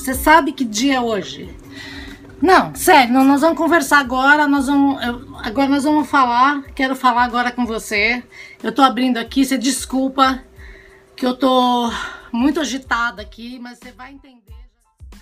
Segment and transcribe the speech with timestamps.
[0.00, 1.50] Você sabe que dia é hoje?
[2.40, 5.02] Não, sério, nós vamos conversar agora, nós vamos.
[5.04, 6.62] eu- agora nós vamos falar.
[6.74, 8.22] Quero falar agora com você.
[8.62, 10.42] Eu tô abrindo aqui, você desculpa
[11.14, 11.90] que eu tô
[12.32, 14.40] muito agitada aqui, mas você vai entender.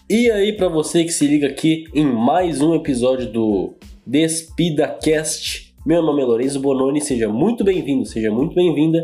[0.08, 3.74] E aí, pra você que se liga aqui em mais um episódio do
[4.06, 9.02] Despida Cast, meu nome é Lourenço Bononi, seja muito bem-vindo, seja muito bem-vinda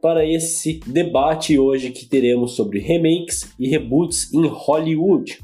[0.00, 5.38] para esse debate hoje que teremos sobre remakes e reboots em Hollywood.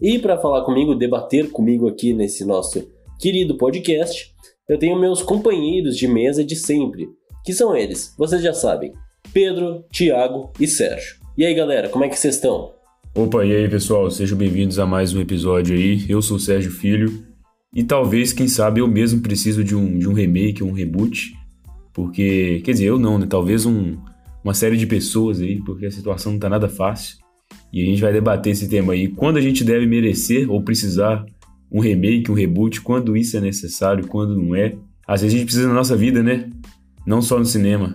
[0.00, 2.86] E para falar comigo, debater comigo aqui nesse nosso
[3.18, 4.32] querido podcast,
[4.68, 7.08] eu tenho meus companheiros de mesa de sempre,
[7.44, 8.92] que são eles, vocês já sabem,
[9.32, 11.16] Pedro, Thiago e Sérgio.
[11.36, 12.72] E aí, galera, como é que vocês estão?
[13.14, 16.04] Opa, e aí pessoal, sejam bem-vindos a mais um episódio aí.
[16.08, 17.24] Eu sou o Sérgio Filho
[17.74, 21.34] e talvez, quem sabe, eu mesmo preciso de um, de um remake, um reboot,
[21.94, 23.26] porque, quer dizer, eu não, né?
[23.28, 23.96] Talvez um,
[24.42, 27.16] uma série de pessoas aí, porque a situação não tá nada fácil
[27.72, 29.08] e a gente vai debater esse tema aí.
[29.08, 31.24] Quando a gente deve merecer ou precisar
[31.70, 34.74] um remake, um reboot, quando isso é necessário, quando não é.
[35.06, 36.50] Às vezes a gente precisa na nossa vida, né?
[37.06, 37.92] Não só no cinema.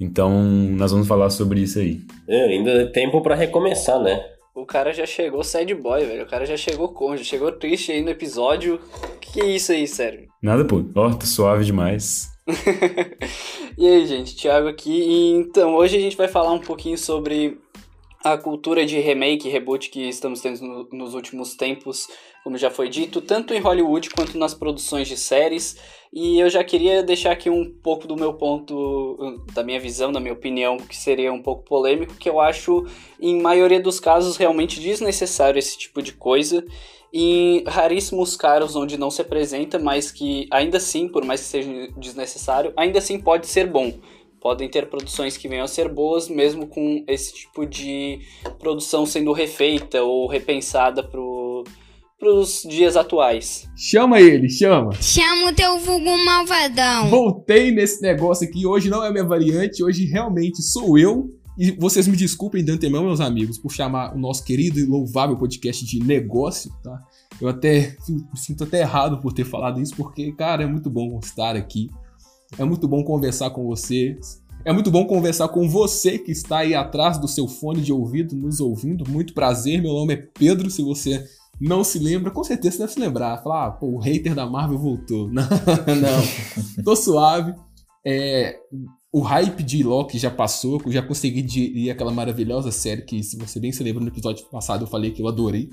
[0.00, 0.42] Então,
[0.76, 2.00] nós vamos falar sobre isso aí.
[2.28, 4.20] É, ainda é tempo pra recomeçar, né?
[4.54, 6.22] O cara já chegou sad boy, velho.
[6.22, 8.80] O cara já chegou com, já chegou triste aí no episódio.
[9.20, 10.26] Que é isso aí, sério?
[10.42, 10.84] Nada, pô.
[10.94, 12.28] Ó, tá suave demais.
[13.76, 15.32] e aí, gente, Thiago aqui.
[15.34, 17.58] Então, hoje a gente vai falar um pouquinho sobre
[18.24, 22.08] a cultura de remake reboot que estamos tendo no- nos últimos tempos,
[22.48, 25.76] como já foi dito, tanto em Hollywood quanto nas produções de séries.
[26.10, 30.18] E eu já queria deixar aqui um pouco do meu ponto, da minha visão, da
[30.18, 32.86] minha opinião, que seria um pouco polêmico, que eu acho,
[33.20, 36.64] em maioria dos casos, realmente desnecessário esse tipo de coisa.
[37.12, 41.88] Em raríssimos casos onde não se apresenta, mas que ainda assim, por mais que seja
[41.98, 43.92] desnecessário, ainda assim pode ser bom.
[44.40, 48.20] Podem ter produções que venham a ser boas, mesmo com esse tipo de
[48.58, 51.47] produção sendo refeita ou repensada pro,
[52.18, 53.68] pros dias atuais.
[53.76, 54.92] Chama ele, chama.
[55.00, 57.08] Chama o teu vulgo malvadão.
[57.08, 58.66] Voltei nesse negócio aqui.
[58.66, 61.30] Hoje não é minha variante, hoje realmente sou eu.
[61.56, 65.36] E vocês me desculpem de antemão, meus amigos, por chamar o nosso querido e louvável
[65.36, 67.02] podcast de negócio, tá?
[67.40, 71.18] Eu até me sinto até errado por ter falado isso, porque, cara, é muito bom
[71.20, 71.88] estar aqui.
[72.56, 74.40] É muito bom conversar com vocês.
[74.64, 78.36] É muito bom conversar com você que está aí atrás do seu fone de ouvido,
[78.36, 79.08] nos ouvindo.
[79.08, 80.70] Muito prazer, meu nome é Pedro.
[80.70, 81.24] Se você
[81.60, 83.42] não se lembra, com certeza deve se lembrar.
[83.42, 85.28] Falar, ah, pô, o hater da Marvel voltou.
[85.32, 86.84] Não, não.
[86.84, 87.54] Tô suave.
[88.06, 88.56] É,
[89.12, 93.36] o hype de Loki já passou, eu já consegui digerir aquela maravilhosa série que, se
[93.36, 95.70] você bem se lembra, no episódio passado eu falei que eu adorei.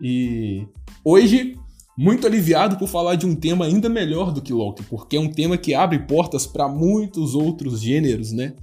[0.00, 0.66] E
[1.04, 1.56] hoje,
[1.96, 5.30] muito aliviado por falar de um tema ainda melhor do que Loki, porque é um
[5.30, 8.54] tema que abre portas para muitos outros gêneros, né?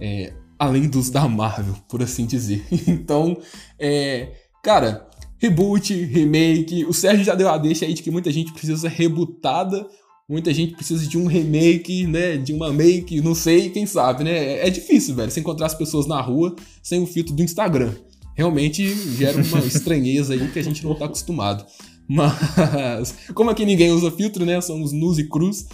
[0.00, 2.64] É, além dos da Marvel, por assim dizer.
[2.86, 3.36] Então,
[3.78, 5.08] é, cara,
[5.38, 6.84] reboot, remake.
[6.84, 9.86] O Sérgio já deu a deixa aí de que muita gente precisa ser rebootada,
[10.28, 12.36] muita gente precisa de um remake, né?
[12.36, 14.66] De uma make, não sei, quem sabe, né?
[14.66, 17.94] É difícil, velho, você encontrar as pessoas na rua sem o filtro do Instagram.
[18.34, 18.86] Realmente
[19.16, 21.64] gera uma estranheza aí que a gente não tá acostumado.
[22.08, 24.60] Mas, como aqui ninguém usa filtro, né?
[24.60, 25.66] Somos nus e cruz.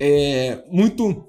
[0.00, 1.24] É muito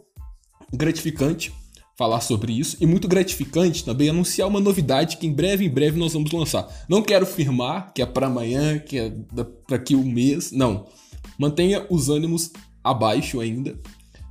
[0.74, 1.52] gratificante
[1.98, 5.98] falar sobre isso e muito gratificante também anunciar uma novidade que em breve, em breve
[5.98, 6.68] nós vamos lançar.
[6.90, 9.14] Não quero afirmar que é para amanhã, que é
[9.66, 10.88] para aqui um mês, não.
[11.40, 12.52] Mantenha os ânimos
[12.84, 13.80] abaixo ainda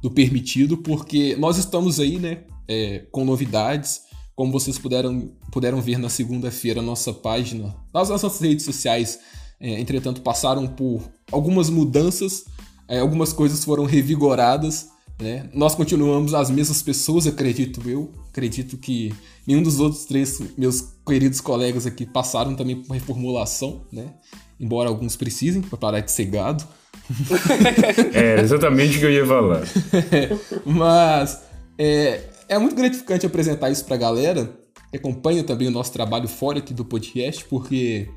[0.02, 4.02] do permitido, porque nós estamos aí, né, é, com novidades.
[4.36, 9.18] Como vocês puderam, puderam ver na segunda-feira, nossa página, nas nossas redes sociais,
[9.58, 12.44] é, entretanto, passaram por algumas mudanças,
[12.86, 14.88] é, algumas coisas foram revigoradas.
[15.20, 15.48] Né?
[15.54, 18.10] Nós continuamos as mesmas pessoas, acredito eu.
[18.28, 19.14] Acredito que
[19.46, 24.14] nenhum dos outros três meus queridos colegas aqui passaram também por uma reformulação, né?
[24.58, 26.64] Embora alguns precisem para parar de ser gado.
[28.14, 29.62] É exatamente o que eu ia falar.
[30.64, 31.42] Mas
[31.78, 34.50] é, é muito gratificante apresentar isso pra galera
[34.90, 38.08] que acompanha também o nosso trabalho fora aqui do podcast, porque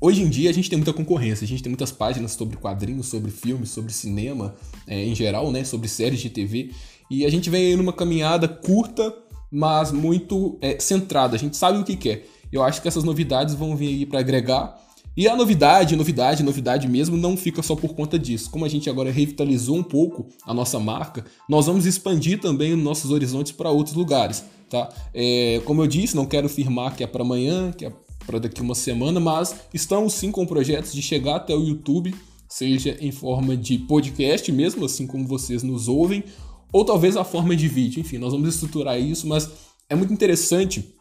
[0.00, 3.06] hoje em dia a gente tem muita concorrência, a gente tem muitas páginas sobre quadrinhos,
[3.06, 4.54] sobre filmes, sobre cinema
[4.86, 6.70] é, em geral, né, sobre séries de TV,
[7.10, 9.14] e a gente vem numa caminhada curta,
[9.50, 12.26] mas muito é, centrada, a gente sabe o que quer.
[12.52, 14.78] Eu acho que essas novidades vão vir aí para agregar
[15.18, 18.48] e a novidade, novidade, novidade mesmo não fica só por conta disso.
[18.52, 22.80] Como a gente agora revitalizou um pouco a nossa marca, nós vamos expandir também os
[22.80, 24.88] nossos horizontes para outros lugares, tá?
[25.12, 27.92] É, como eu disse, não quero afirmar que é para amanhã, que é
[28.28, 32.14] para daqui uma semana, mas estamos sim com projetos de chegar até o YouTube,
[32.46, 36.22] seja em forma de podcast mesmo, assim como vocês nos ouvem,
[36.70, 38.00] ou talvez a forma de vídeo.
[38.00, 39.48] Enfim, nós vamos estruturar isso, mas
[39.88, 40.94] é muito interessante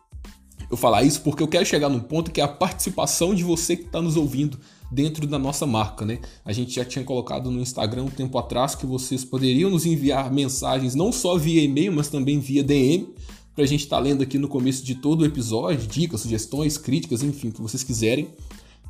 [0.72, 3.76] eu falar isso porque eu quero chegar num ponto que é a participação de você
[3.76, 4.58] que está nos ouvindo
[4.90, 6.20] dentro da nossa marca, né?
[6.46, 10.32] A gente já tinha colocado no Instagram um tempo atrás que vocês poderiam nos enviar
[10.32, 13.10] mensagens não só via e-mail, mas também via DM,
[13.58, 16.78] para a gente estar tá lendo aqui no começo de todo o episódio, dicas, sugestões,
[16.78, 18.28] críticas, enfim, o que vocês quiserem.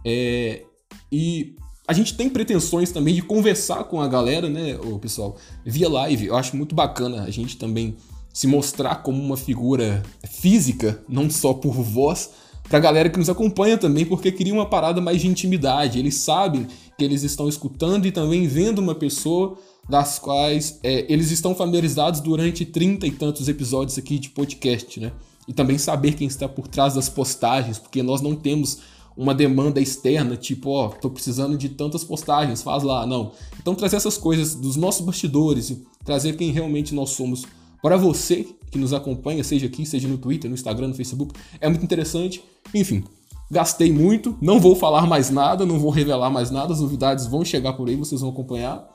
[0.03, 0.63] É...
[1.09, 1.55] E
[1.87, 6.25] a gente tem pretensões também de conversar com a galera, né, o pessoal, via live.
[6.25, 7.95] Eu acho muito bacana a gente também
[8.33, 12.31] se mostrar como uma figura física, não só por voz,
[12.67, 15.97] pra galera que nos acompanha também, porque cria uma parada mais de intimidade.
[15.97, 16.67] Eles sabem
[16.97, 19.57] que eles estão escutando e também vendo uma pessoa
[19.89, 25.11] das quais é, eles estão familiarizados durante trinta e tantos episódios aqui de podcast, né?
[25.47, 28.79] E também saber quem está por trás das postagens, porque nós não temos
[29.15, 33.31] uma demanda externa, tipo, ó, tô precisando de tantas postagens, faz lá, não.
[33.59, 35.75] Então trazer essas coisas dos nossos bastidores,
[36.05, 37.43] trazer quem realmente nós somos
[37.81, 41.67] para você que nos acompanha, seja aqui, seja no Twitter, no Instagram, no Facebook, é
[41.67, 42.43] muito interessante.
[42.73, 43.03] Enfim,
[43.49, 47.43] gastei muito, não vou falar mais nada, não vou revelar mais nada, as novidades vão
[47.43, 48.87] chegar por aí, vocês vão acompanhar.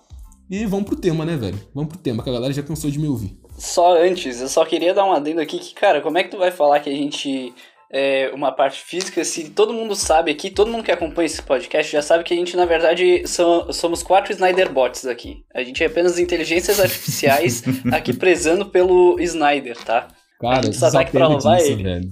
[0.52, 1.58] E vamos pro tema, né, velho?
[1.74, 3.38] Vamos pro tema, que a galera já cansou de me ouvir.
[3.56, 6.36] Só antes, eu só queria dar um adendo aqui que, cara, como é que tu
[6.36, 7.54] vai falar que a gente
[7.90, 11.90] é uma parte física se todo mundo sabe aqui, todo mundo que acompanha esse podcast
[11.90, 15.42] já sabe que a gente, na verdade, so, somos quatro Snyder bots aqui.
[15.54, 20.08] A gente é apenas inteligências artificiais aqui prezando pelo Snyder, tá?
[20.38, 21.82] Cara, a gente só tá aqui pra louvar ele.
[21.82, 22.10] Velho.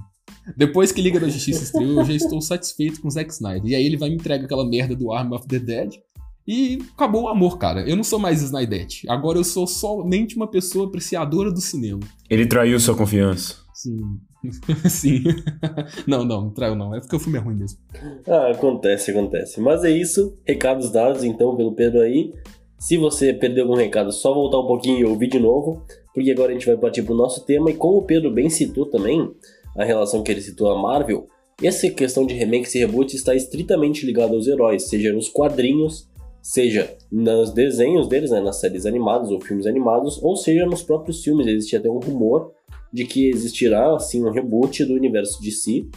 [0.57, 3.71] Depois que Liga da Justiça estreou, eu já estou satisfeito com o Zack Snyder.
[3.71, 5.91] E aí ele vai me entregar aquela merda do Arm of the Dead.
[6.51, 7.89] E acabou o amor, cara.
[7.89, 9.09] Eu não sou mais Snydete.
[9.09, 12.01] Agora eu sou somente uma pessoa apreciadora do cinema.
[12.29, 13.55] Ele traiu sua confiança.
[13.73, 14.19] Sim.
[14.91, 15.23] Sim.
[16.09, 16.93] não, não, não traiu não.
[16.93, 17.79] É porque o filme é ruim mesmo.
[18.27, 19.61] Ah, acontece, acontece.
[19.61, 20.37] Mas é isso.
[20.45, 22.33] Recados dados, então, pelo Pedro aí.
[22.81, 25.85] Se você perdeu algum recado, só voltar um pouquinho e ouvir de novo.
[26.13, 27.71] Porque agora a gente vai partir pro nosso tema.
[27.71, 29.31] E como o Pedro bem citou também,
[29.79, 31.29] a relação que ele citou a Marvel,
[31.63, 36.10] essa questão de remakes e reboots está estritamente ligada aos heróis, seja nos quadrinhos,
[36.43, 41.23] seja nos desenhos deles, né, nas séries animadas ou filmes animados, ou seja nos próprios
[41.23, 41.47] filmes.
[41.47, 42.53] Existe até um rumor
[42.93, 45.89] de que existirá assim um reboot do universo de si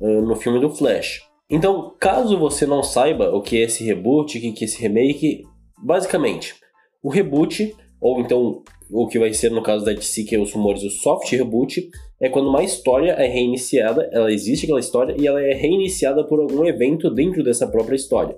[0.00, 1.22] uh, no filme do Flash.
[1.48, 5.44] Então, caso você não saiba o que é esse reboot, o que é esse remake,
[5.82, 6.54] basicamente,
[7.02, 8.62] o reboot, ou então
[8.92, 11.88] o que vai ser no caso da DC, que é os rumores, o soft reboot,
[12.20, 16.40] é quando uma história é reiniciada, ela existe aquela história e ela é reiniciada por
[16.40, 18.36] algum evento dentro dessa própria história.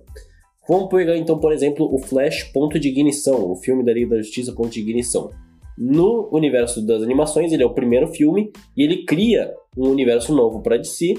[0.68, 4.22] Vamos pegar então, por exemplo, o Flash Ponto de Ignição, o filme da Liga da
[4.22, 5.30] Justiça Ponto de Ignição.
[5.76, 10.62] No universo das animações, ele é o primeiro filme e ele cria um universo novo
[10.62, 11.14] para DC,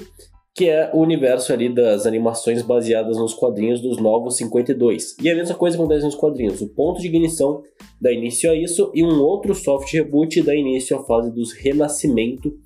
[0.54, 5.16] que é o universo ali das animações baseadas nos quadrinhos dos Novos 52.
[5.20, 6.62] E a mesma coisa acontece nos quadrinhos.
[6.62, 7.62] O ponto de ignição
[8.00, 12.56] dá início a isso e um outro soft reboot dá início à fase dos renascimento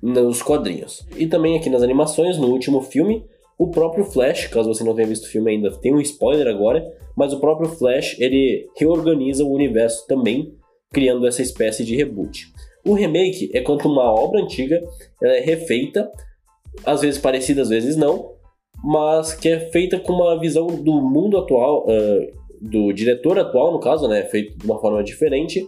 [0.00, 1.04] nos quadrinhos.
[1.16, 3.24] E também aqui nas animações, no último filme,
[3.58, 6.84] o próprio Flash, caso você não tenha visto o filme ainda, tem um spoiler agora,
[7.16, 10.54] mas o próprio Flash, ele reorganiza o universo também
[10.92, 12.52] criando essa espécie de reboot.
[12.84, 14.82] O remake é quando uma obra antiga
[15.22, 16.10] é refeita,
[16.84, 18.32] às vezes parecida, às vezes não,
[18.82, 23.80] mas que é feita com uma visão do mundo atual, uh, do diretor atual, no
[23.80, 25.66] caso, né, feito de uma forma diferente,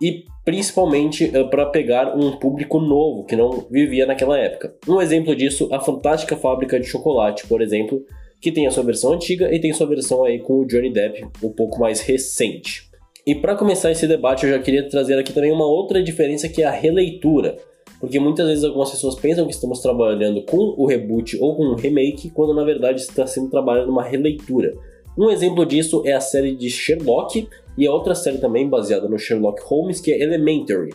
[0.00, 4.74] e principalmente uh, para pegar um público novo que não vivia naquela época.
[4.88, 8.04] Um exemplo disso, a Fantástica Fábrica de Chocolate, por exemplo,
[8.40, 11.24] que tem a sua versão antiga e tem sua versão aí com o Johnny Depp
[11.42, 12.90] um pouco mais recente.
[13.26, 16.62] E para começar esse debate, eu já queria trazer aqui também uma outra diferença que
[16.62, 17.56] é a releitura.
[17.98, 21.74] Porque muitas vezes algumas pessoas pensam que estamos trabalhando com o reboot ou com o
[21.74, 24.74] remake, quando na verdade está sendo trabalhado uma releitura.
[25.16, 29.18] Um exemplo disso é a série de Sherlock e a outra série também baseada no
[29.18, 30.90] Sherlock Holmes, que é Elementary.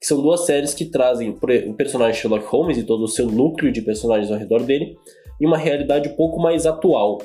[0.00, 3.70] Que são duas séries que trazem o personagem Sherlock Holmes e todo o seu núcleo
[3.70, 4.96] de personagens ao redor dele
[5.40, 7.18] em uma realidade um pouco mais atual,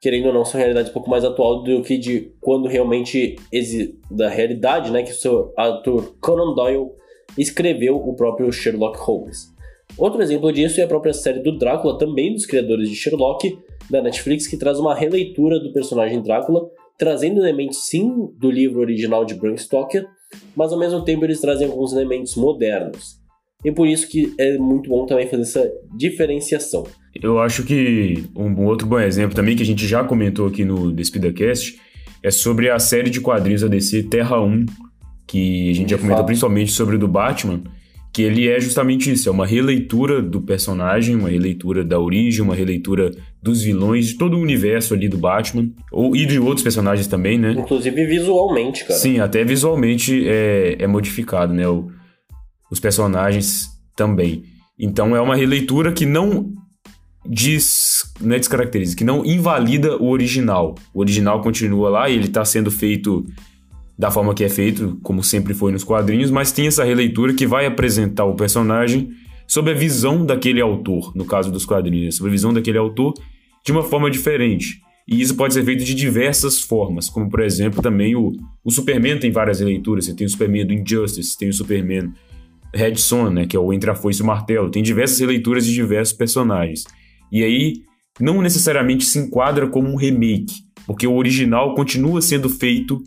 [0.00, 3.36] querendo ou não, são realidades um pouco mais atual do que de quando realmente
[4.10, 6.90] da realidade, né, que o seu ator Conan Doyle
[7.36, 9.52] escreveu o próprio Sherlock Holmes.
[9.98, 13.58] Outro exemplo disso é a própria série do Drácula, também dos criadores de Sherlock,
[13.90, 19.24] da Netflix, que traz uma releitura do personagem Drácula, trazendo elementos sim do livro original
[19.24, 20.06] de Bram Stoker,
[20.54, 23.20] mas ao mesmo tempo eles trazem alguns elementos modernos.
[23.64, 26.84] E por isso que é muito bom também fazer essa diferenciação.
[27.20, 30.92] Eu acho que um outro bom exemplo também, que a gente já comentou aqui no
[30.92, 31.80] DespidaCast,
[32.22, 34.66] é sobre a série de quadrinhos da DC Terra 1,
[35.26, 36.26] que a gente de já comentou fato.
[36.26, 37.62] principalmente sobre o do Batman,
[38.16, 42.54] que ele é justamente isso, é uma releitura do personagem, uma releitura da origem, uma
[42.54, 43.10] releitura
[43.42, 47.38] dos vilões, de todo o universo ali do Batman, ou, e de outros personagens também,
[47.38, 47.52] né?
[47.52, 48.98] Inclusive visualmente, cara.
[48.98, 51.68] Sim, até visualmente é, é modificado, né?
[51.68, 51.90] O,
[52.70, 54.44] os personagens também.
[54.78, 56.54] Então é uma releitura que não
[57.28, 60.74] diz, não é descaracteriza, que não invalida o original.
[60.94, 63.26] O original continua lá e ele está sendo feito
[63.98, 67.46] da forma que é feito, como sempre foi nos quadrinhos, mas tem essa releitura que
[67.46, 69.10] vai apresentar o personagem
[69.46, 73.14] sob a visão daquele autor, no caso dos quadrinhos, sob a visão daquele autor
[73.64, 74.80] de uma forma diferente.
[75.08, 78.32] E isso pode ser feito de diversas formas, como por exemplo também o,
[78.64, 80.04] o Superman tem várias releituras.
[80.04, 82.12] Você tem o Superman do Injustice, tem o Superman
[82.74, 84.70] Red Son, né, que é o Entre a Foice e o Martelo.
[84.70, 86.84] Tem diversas releituras de diversos personagens.
[87.30, 87.82] E aí
[88.20, 90.54] não necessariamente se enquadra como um remake,
[90.86, 93.02] porque o original continua sendo feito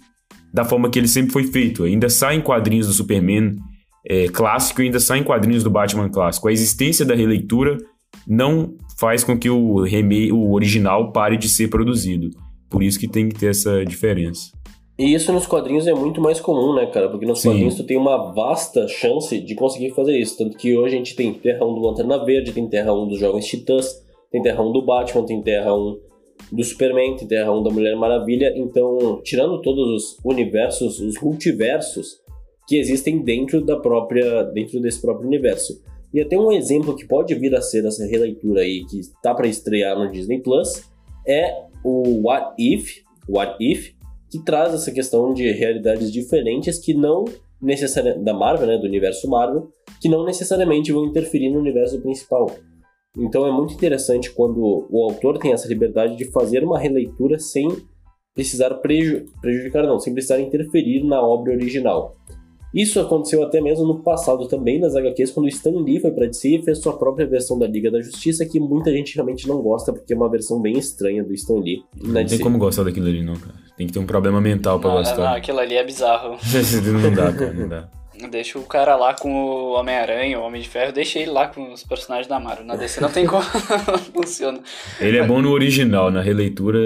[0.54, 1.84] da forma que ele sempre foi feito.
[1.84, 3.56] Ainda saem quadrinhos do Superman
[4.06, 6.48] é, clássico e ainda saem quadrinhos do Batman clássico.
[6.48, 7.78] A existência da releitura
[8.28, 12.30] não faz com que o, remake, o original pare de ser produzido.
[12.70, 14.52] Por isso que tem que ter essa diferença.
[14.98, 17.08] E isso nos quadrinhos é muito mais comum, né, cara?
[17.10, 17.50] Porque nos Sim.
[17.50, 20.38] quadrinhos tu tem uma vasta chance de conseguir fazer isso.
[20.38, 23.20] Tanto que hoje a gente tem Terra 1 do Lanterna Verde, tem Terra 1 dos
[23.20, 23.88] Jovens Titãs,
[24.30, 26.09] tem Terra 1 do Batman, tem Terra 1
[26.52, 28.54] do Superman, tem Terra 1 da Mulher Maravilha.
[28.56, 32.20] Então, tirando todos os universos, os multiversos
[32.68, 35.82] que existem dentro da própria, dentro desse próprio universo.
[36.14, 39.48] E até um exemplo que pode vir a ser essa releitura aí que está para
[39.48, 40.84] estrear no Disney Plus
[41.28, 41.54] é
[41.84, 43.94] o What If, What If,
[44.30, 47.26] que traz essa questão de realidades diferentes que não
[47.62, 49.70] necessariamente da Marvel, né, do universo Marvel,
[50.02, 52.50] que não necessariamente vão interferir no universo principal.
[53.20, 57.68] Então é muito interessante quando o autor tem essa liberdade de fazer uma releitura sem
[58.34, 62.16] precisar preju prejudicar, não, sem precisar interferir na obra original.
[62.74, 66.28] Isso aconteceu até mesmo no passado também nas HQs, quando o Stan Lee foi para
[66.28, 69.60] DC e fez sua própria versão da Liga da Justiça, que muita gente realmente não
[69.60, 71.84] gosta, porque é uma versão bem estranha do Stan Lee.
[72.00, 73.56] Não tem como gostar daquilo ali, não, cara.
[73.76, 75.18] Tem que ter um problema mental para gostar.
[75.18, 76.38] Não, aquilo ali é bizarro.
[77.02, 77.90] não dá, cara, não dá.
[78.28, 81.72] Deixa o cara lá com o Homem-Aranha, o Homem de Ferro, deixa ele lá com
[81.72, 82.66] os personagens da Marvel.
[82.66, 83.44] Na DC não tem como,
[84.14, 84.60] funciona.
[85.00, 86.80] Ele é bom no original, na releitura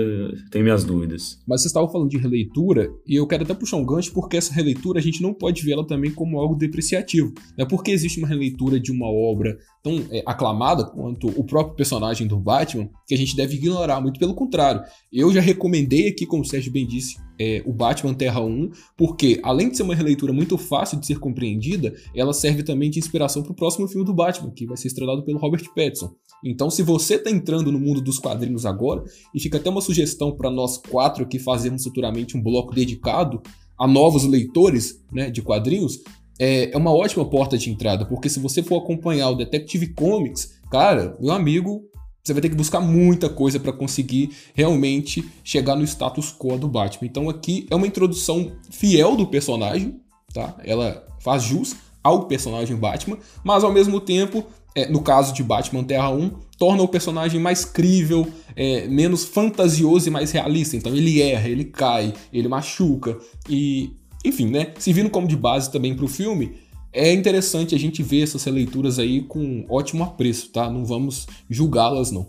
[0.52, 1.40] tem minhas dúvidas.
[1.48, 4.54] Mas vocês estavam falando de releitura, e eu quero até puxar um gancho, porque essa
[4.54, 7.34] releitura a gente não pode ver ela também como algo depreciativo.
[7.58, 12.26] É porque existe uma releitura de uma obra tão é, aclamada quanto o próprio personagem
[12.26, 14.00] do Batman, que a gente deve ignorar.
[14.00, 14.82] Muito pelo contrário.
[15.12, 19.42] Eu já recomendei aqui, como o Sérgio bem disse, é, o Batman Terra 1, porque
[19.44, 23.44] além de ser uma releitura muito fácil de ser compreendida, ela serve também de inspiração
[23.44, 26.16] para o próximo filme do Batman, que vai ser estrelado pelo Robert Pattinson.
[26.46, 29.04] Então, se você está entrando no mundo dos quadrinhos agora,
[29.36, 33.42] e fica até uma sugestão para nós quatro que fazemos futuramente um bloco dedicado
[33.78, 36.00] a novos leitores né, de quadrinhos,
[36.40, 40.54] é, é uma ótima porta de entrada, porque se você for acompanhar o Detective Comics,
[40.72, 41.84] cara, meu amigo,
[42.24, 46.68] você vai ter que buscar muita coisa para conseguir realmente chegar no status quo do
[46.68, 47.08] Batman.
[47.08, 50.00] Então aqui é uma introdução fiel do personagem,
[50.34, 50.56] tá?
[50.64, 55.84] Ela faz jus ao personagem Batman, mas ao mesmo tempo, é, no caso de Batman
[55.84, 60.78] Terra 1, torna o personagem mais crível, é, menos fantasioso e mais realista.
[60.78, 63.18] Então ele erra, ele cai, ele machuca
[63.50, 63.92] e
[64.24, 64.74] enfim, né?
[64.80, 66.54] Servindo como de base também para o filme,
[66.92, 70.70] é interessante a gente ver essas releituras aí com ótimo apreço, tá?
[70.70, 72.28] Não vamos julgá-las, não.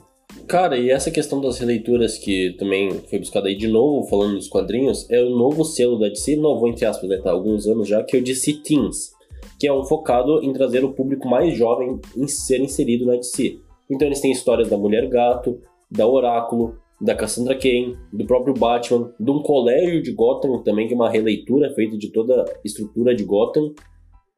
[0.48, 4.48] Cara, e essa questão das releituras que também foi buscada aí de novo, falando dos
[4.48, 7.30] quadrinhos, é o novo selo da DC, novo entre aspas, né, tá?
[7.30, 9.12] Alguns anos já, que é o DC Teens,
[9.58, 13.58] que é um focado em trazer o público mais jovem em ser inserido na DC.
[13.90, 15.60] Então eles têm histórias da Mulher Gato,
[15.90, 20.94] da Oráculo, da Cassandra Cain, do próprio Batman, de um colégio de Gotham também, que
[20.94, 23.74] é uma releitura feita de toda a estrutura de Gotham,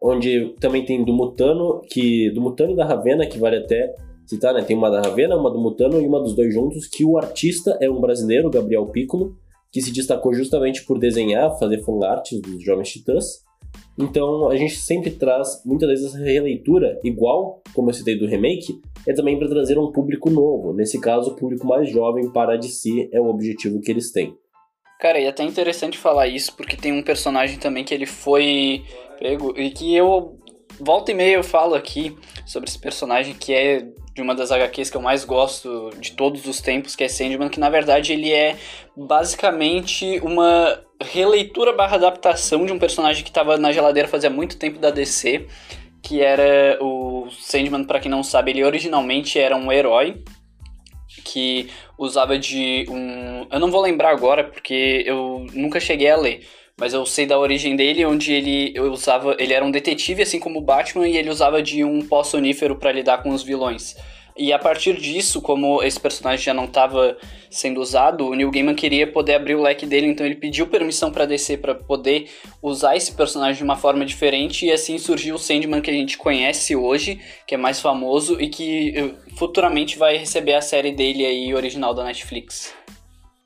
[0.02, 3.94] onde também tem do Mutano, que do Mutano e da Ravena, que vale até
[4.26, 4.62] citar, né?
[4.62, 7.78] Tem uma da Ravena, uma do Mutano e uma dos dois juntos, que o artista
[7.80, 9.36] é um brasileiro, Gabriel Piccolo,
[9.70, 13.45] que se destacou justamente por desenhar, fazer fanarts dos Jovens Titãs.
[13.98, 18.80] Então a gente sempre traz muitas vezes essa releitura, igual como eu citei do remake,
[19.06, 20.72] é também para trazer um público novo.
[20.72, 24.36] Nesse caso, o público mais jovem para a DC é o objetivo que eles têm.
[25.00, 28.82] Cara, e é até interessante falar isso, porque tem um personagem também que ele foi
[29.18, 30.38] pego, e que eu
[30.80, 33.86] volta e meia eu falo aqui sobre esse personagem que é
[34.16, 37.50] de uma das HQs que eu mais gosto de todos os tempos, que é Sandman,
[37.50, 38.56] que na verdade ele é
[38.96, 44.78] basicamente uma releitura barra adaptação de um personagem que estava na geladeira fazia muito tempo
[44.78, 45.46] da DC,
[46.02, 50.24] que era o Sandman, para quem não sabe, ele originalmente era um herói
[51.22, 51.68] que
[51.98, 56.40] usava de um, eu não vou lembrar agora porque eu nunca cheguei a ler,
[56.78, 60.58] mas eu sei da origem dele, onde ele usava, ele era um detetive assim como
[60.58, 63.96] o Batman e ele usava de um pó sonífero para lidar com os vilões.
[64.38, 67.16] E a partir disso, como esse personagem já não estava
[67.50, 71.10] sendo usado, o Neil Gaiman queria poder abrir o leque dele, então ele pediu permissão
[71.10, 72.28] para DC para poder
[72.60, 76.18] usar esse personagem de uma forma diferente e assim surgiu o Sandman que a gente
[76.18, 81.24] conhece hoje, que é mais famoso e que eh, futuramente vai receber a série dele
[81.24, 82.74] aí original da Netflix.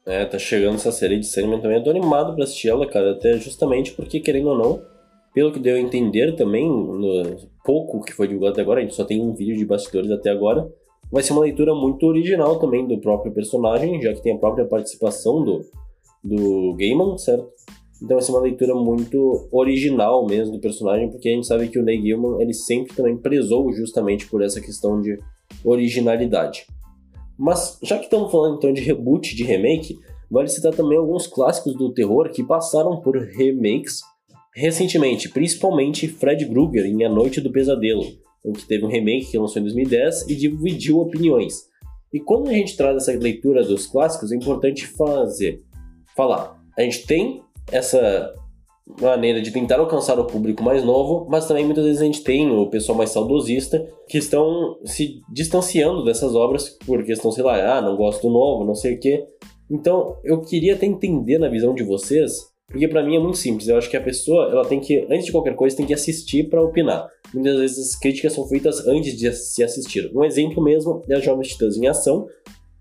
[0.07, 1.77] É, tá chegando essa série de Sandman também.
[1.77, 3.13] Eu tô animado pra assistir ela, cara.
[3.13, 4.83] Até justamente porque, querendo ou não,
[5.35, 8.95] pelo que deu a entender também, no pouco que foi divulgado até agora, a gente
[8.95, 10.69] só tem um vídeo de bastidores até agora,
[11.11, 14.65] vai ser uma leitura muito original também do próprio personagem, já que tem a própria
[14.65, 15.61] participação do,
[16.25, 17.49] do Gaiman, certo?
[18.03, 21.79] Então vai ser uma leitura muito original mesmo do personagem, porque a gente sabe que
[21.79, 25.19] o Neil Gaiman ele sempre também prezou justamente por essa questão de
[25.65, 26.67] originalidade.
[27.41, 29.99] Mas já que estamos falando então de reboot, de remake,
[30.31, 34.03] vale citar também alguns clássicos do terror que passaram por remakes
[34.55, 38.05] recentemente, principalmente Fred Krueger em A Noite do Pesadelo,
[38.55, 41.63] que teve um remake que lançou em 2010 e dividiu opiniões.
[42.13, 45.63] E quando a gente traz essa leitura dos clássicos, é importante fazer,
[46.15, 46.61] falar.
[46.77, 47.41] A gente tem
[47.73, 48.35] essa
[49.01, 52.51] maneira de tentar alcançar o público mais novo, mas também muitas vezes a gente tem
[52.51, 57.83] o pessoal mais saudosista que estão se distanciando dessas obras por questão, sei lá, ah,
[57.83, 59.25] não gosto do novo, não sei o quê.
[59.71, 63.69] Então, eu queria até entender na visão de vocês, porque para mim é muito simples.
[63.69, 66.49] Eu acho que a pessoa, ela tem que, antes de qualquer coisa, tem que assistir
[66.49, 67.09] para opinar.
[67.33, 70.11] Muitas vezes as críticas são feitas antes de se assistir.
[70.15, 72.27] Um exemplo mesmo é a Jovens Titãs em Ação,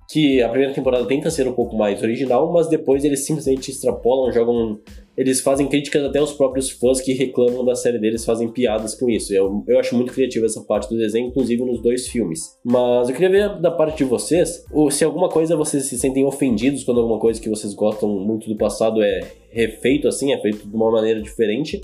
[0.09, 4.31] que a primeira temporada tenta ser um pouco mais original, mas depois eles simplesmente extrapolam,
[4.31, 4.79] jogam.
[5.19, 9.09] Eles fazem críticas até os próprios fãs que reclamam da série deles, fazem piadas com
[9.09, 9.33] isso.
[9.33, 12.57] Eu, eu acho muito criativa essa parte do desenho, inclusive nos dois filmes.
[12.63, 16.85] Mas eu queria ver da parte de vocês, se alguma coisa vocês se sentem ofendidos
[16.85, 19.19] quando alguma coisa que vocês gostam muito do passado é
[19.51, 21.81] refeito assim, é feito de uma maneira diferente,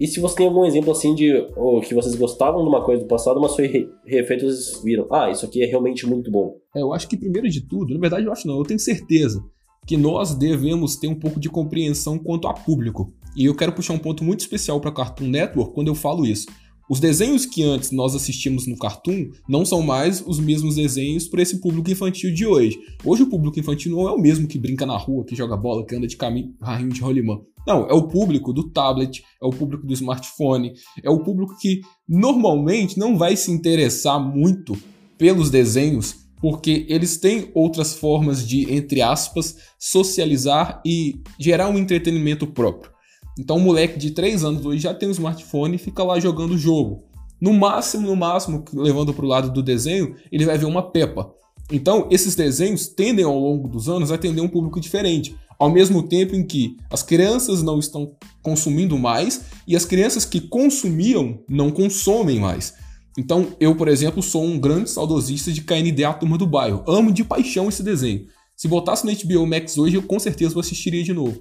[0.00, 3.02] e se você tem algum exemplo assim de ou, que vocês gostavam de uma coisa
[3.02, 6.30] do passado, mas foi re refeito e vocês viram, ah, isso aqui é realmente muito
[6.30, 6.56] bom.
[6.74, 9.44] É, eu acho que primeiro de tudo, na verdade eu acho não, eu tenho certeza
[9.88, 13.10] que nós devemos ter um pouco de compreensão quanto a público.
[13.34, 16.46] E eu quero puxar um ponto muito especial para Cartoon Network quando eu falo isso.
[16.90, 21.40] Os desenhos que antes nós assistimos no Cartoon não são mais os mesmos desenhos para
[21.40, 22.78] esse público infantil de hoje.
[23.02, 25.86] Hoje o público infantil não é o mesmo que brinca na rua, que joga bola,
[25.86, 27.40] que anda de caminho, carrinho de rolimã.
[27.66, 30.72] Não, é o público do tablet, é o público do smartphone,
[31.02, 34.76] é o público que normalmente não vai se interessar muito
[35.16, 42.46] pelos desenhos, porque eles têm outras formas de, entre aspas, socializar e gerar um entretenimento
[42.46, 42.92] próprio.
[43.38, 46.52] Então o moleque de 3 anos hoje já tem um smartphone e fica lá jogando
[46.52, 47.04] o jogo.
[47.40, 51.32] No máximo, no máximo, levando para o lado do desenho, ele vai ver uma Peppa.
[51.70, 56.02] Então, esses desenhos tendem ao longo dos anos a atender um público diferente, ao mesmo
[56.02, 61.70] tempo em que as crianças não estão consumindo mais e as crianças que consumiam não
[61.70, 62.74] consomem mais.
[63.18, 66.84] Então, eu, por exemplo, sou um grande saudosista de KND A Turma do Bairro.
[66.86, 68.26] Amo de paixão esse desenho.
[68.56, 71.40] Se botasse no HBO Max hoje, eu com certeza assistiria de novo.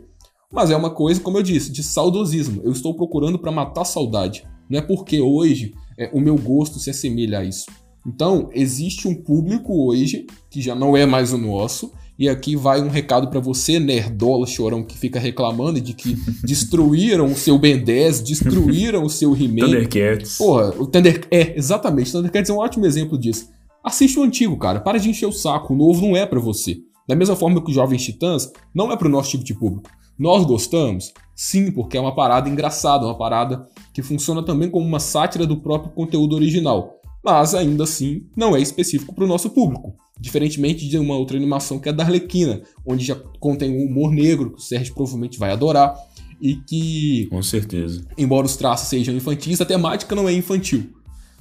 [0.51, 2.63] Mas é uma coisa, como eu disse, de saudosismo.
[2.63, 4.43] Eu estou procurando para matar saudade.
[4.67, 7.67] Não é porque hoje é, o meu gosto se assemelha a isso.
[8.07, 11.91] Então, existe um público hoje que já não é mais o nosso.
[12.19, 17.27] E aqui vai um recado para você, nerdola chorão, que fica reclamando de que destruíram
[17.27, 19.65] o seu Ben 10, destruíram o seu He-Man.
[19.65, 20.38] Thundercats.
[20.38, 21.27] Porra, o Thunder...
[21.30, 22.12] É, exatamente.
[22.12, 23.49] Thundercats é um ótimo exemplo disso.
[23.84, 24.80] Assiste o antigo, cara.
[24.80, 25.73] Para de encher o saco.
[25.73, 26.80] O novo não é para você.
[27.08, 29.89] Da mesma forma que os Jovens Titãs não é para o nosso tipo de público.
[30.17, 31.13] Nós gostamos?
[31.36, 35.58] Sim, porque é uma parada engraçada, uma parada que funciona também como uma sátira do
[35.58, 39.93] próprio conteúdo original, mas ainda assim não é específico para o nosso público.
[40.19, 44.51] Diferentemente de uma outra animação que é da Arlequina, onde já contém um humor negro,
[44.51, 45.95] que o Sérgio provavelmente vai adorar,
[46.41, 47.27] e que.
[47.30, 48.06] Com certeza.
[48.17, 50.91] Embora os traços sejam infantis, a temática não é infantil.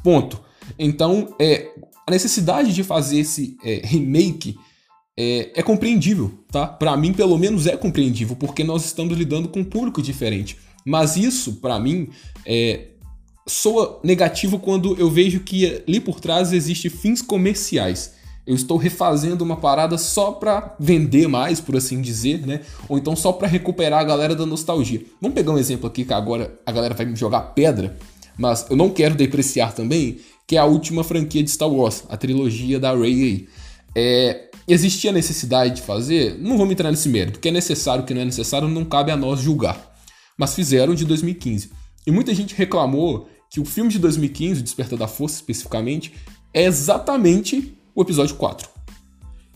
[0.03, 0.41] Ponto.
[0.79, 1.71] Então, é,
[2.07, 4.57] a necessidade de fazer esse é, remake
[5.17, 6.67] é, é compreendível, tá?
[6.67, 10.57] Para mim, pelo menos, é compreendível, porque nós estamos lidando com um público diferente.
[10.85, 12.09] Mas isso, para mim,
[12.45, 12.89] é,
[13.47, 18.15] soa negativo quando eu vejo que ali por trás existe fins comerciais.
[18.47, 22.61] Eu estou refazendo uma parada só para vender mais, por assim dizer, né?
[22.89, 25.03] Ou então só para recuperar a galera da nostalgia.
[25.21, 27.97] Vamos pegar um exemplo aqui que agora a galera vai me jogar pedra,
[28.39, 32.17] mas eu não quero depreciar também, que é a última franquia de Star Wars, a
[32.17, 33.49] trilogia da Rey.
[33.95, 36.37] É, Existia necessidade de fazer?
[36.41, 37.39] Não vamos entrar nesse mérito.
[37.39, 39.95] Que é necessário, que não é necessário, não cabe a nós julgar.
[40.37, 41.71] Mas fizeram de 2015.
[42.05, 46.15] E muita gente reclamou que o filme de 2015, o Despertar da Força especificamente,
[46.53, 48.69] é exatamente o episódio 4.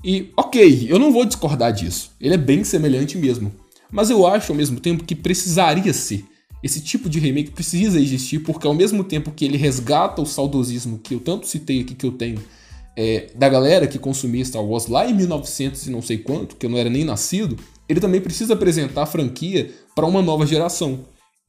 [0.03, 2.11] E, ok, eu não vou discordar disso.
[2.19, 3.53] Ele é bem semelhante mesmo.
[3.93, 6.25] Mas eu acho ao mesmo tempo que precisaria ser.
[6.63, 10.99] Esse tipo de remake precisa existir, porque ao mesmo tempo que ele resgata o saudosismo
[10.99, 12.41] que eu tanto citei aqui que eu tenho
[12.97, 16.67] é, da galera que consumia Star Wars lá em 1900 e não sei quanto, que
[16.67, 17.57] eu não era nem nascido,
[17.89, 21.01] ele também precisa apresentar a franquia para uma nova geração.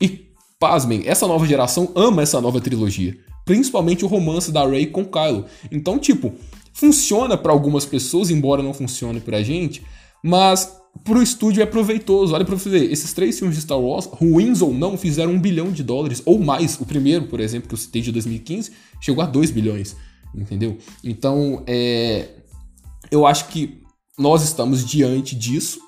[0.01, 0.27] E,
[0.59, 3.17] pasmem, essa nova geração ama essa nova trilogia.
[3.45, 5.45] Principalmente o romance da Rey com Kylo.
[5.71, 6.33] Então, tipo,
[6.73, 9.83] funciona para algumas pessoas, embora não funcione pra gente,
[10.23, 10.71] mas
[11.03, 12.33] pro estúdio é proveitoso.
[12.33, 15.39] Olha pra você ver, esses três filmes de Star Wars, ruins ou não, fizeram um
[15.39, 16.79] bilhão de dólares, ou mais.
[16.79, 19.95] O primeiro, por exemplo, que eu citei de 2015, chegou a 2 bilhões,
[20.35, 20.77] entendeu?
[21.03, 22.29] Então, é,
[23.09, 23.81] eu acho que
[24.17, 25.79] nós estamos diante disso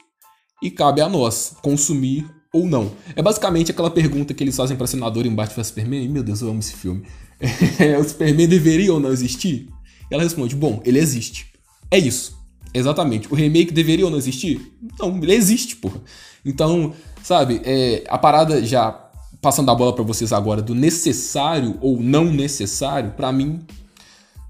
[0.62, 2.91] e cabe a nós consumir ou não.
[3.15, 6.08] É basicamente aquela pergunta que eles fazem para senador em Batman Superman.
[6.08, 7.04] Meu Deus, eu amo esse filme.
[7.78, 9.67] É, o Superman deveria ou não existir?
[10.13, 11.47] Ela responde: Bom, ele existe.
[11.89, 12.38] É isso.
[12.73, 13.32] Exatamente.
[13.32, 14.62] O remake deveria ou não existir?
[14.99, 16.02] Não, ele existe, porra.
[16.45, 18.91] Então, sabe, é, a parada já
[19.41, 23.60] passando a bola para vocês agora do necessário ou não necessário, para mim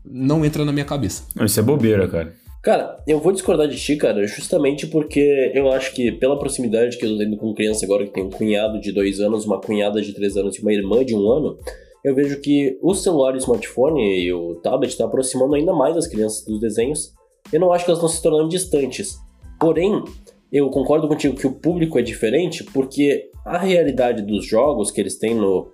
[0.05, 1.23] não entra na minha cabeça.
[1.41, 2.33] Isso é bobeira, cara.
[2.61, 7.05] Cara, eu vou discordar de ti, cara, justamente porque eu acho que pela proximidade que
[7.05, 10.01] eu tô tendo com criança agora, que tem um cunhado de dois anos, uma cunhada
[10.01, 11.57] de três anos e uma irmã de um ano,
[12.03, 16.07] eu vejo que o celular, o smartphone e o tablet está aproximando ainda mais as
[16.07, 17.13] crianças dos desenhos.
[17.51, 19.17] Eu não acho que elas estão se tornando distantes.
[19.59, 20.03] Porém,
[20.51, 25.17] eu concordo contigo que o público é diferente porque a realidade dos jogos que eles
[25.17, 25.71] têm no,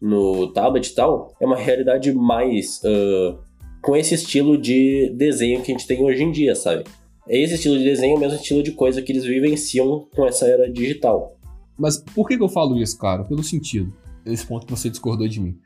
[0.00, 3.38] no tablet e tal é uma realidade mais uh,
[3.80, 6.84] com esse estilo de desenho que a gente tem hoje em dia, sabe?
[7.28, 10.46] É esse estilo de desenho, o mesmo estilo de coisa que eles vivenciam com essa
[10.46, 11.36] era digital.
[11.78, 13.22] Mas por que, que eu falo isso, cara?
[13.22, 13.92] Pelo sentido.
[14.26, 15.56] Esse ponto que você discordou de mim.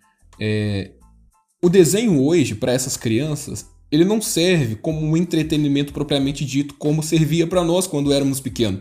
[0.41, 0.93] É,
[1.63, 7.03] o desenho hoje, para essas crianças, ele não serve como um entretenimento propriamente dito, como
[7.03, 8.81] servia para nós quando éramos pequenos.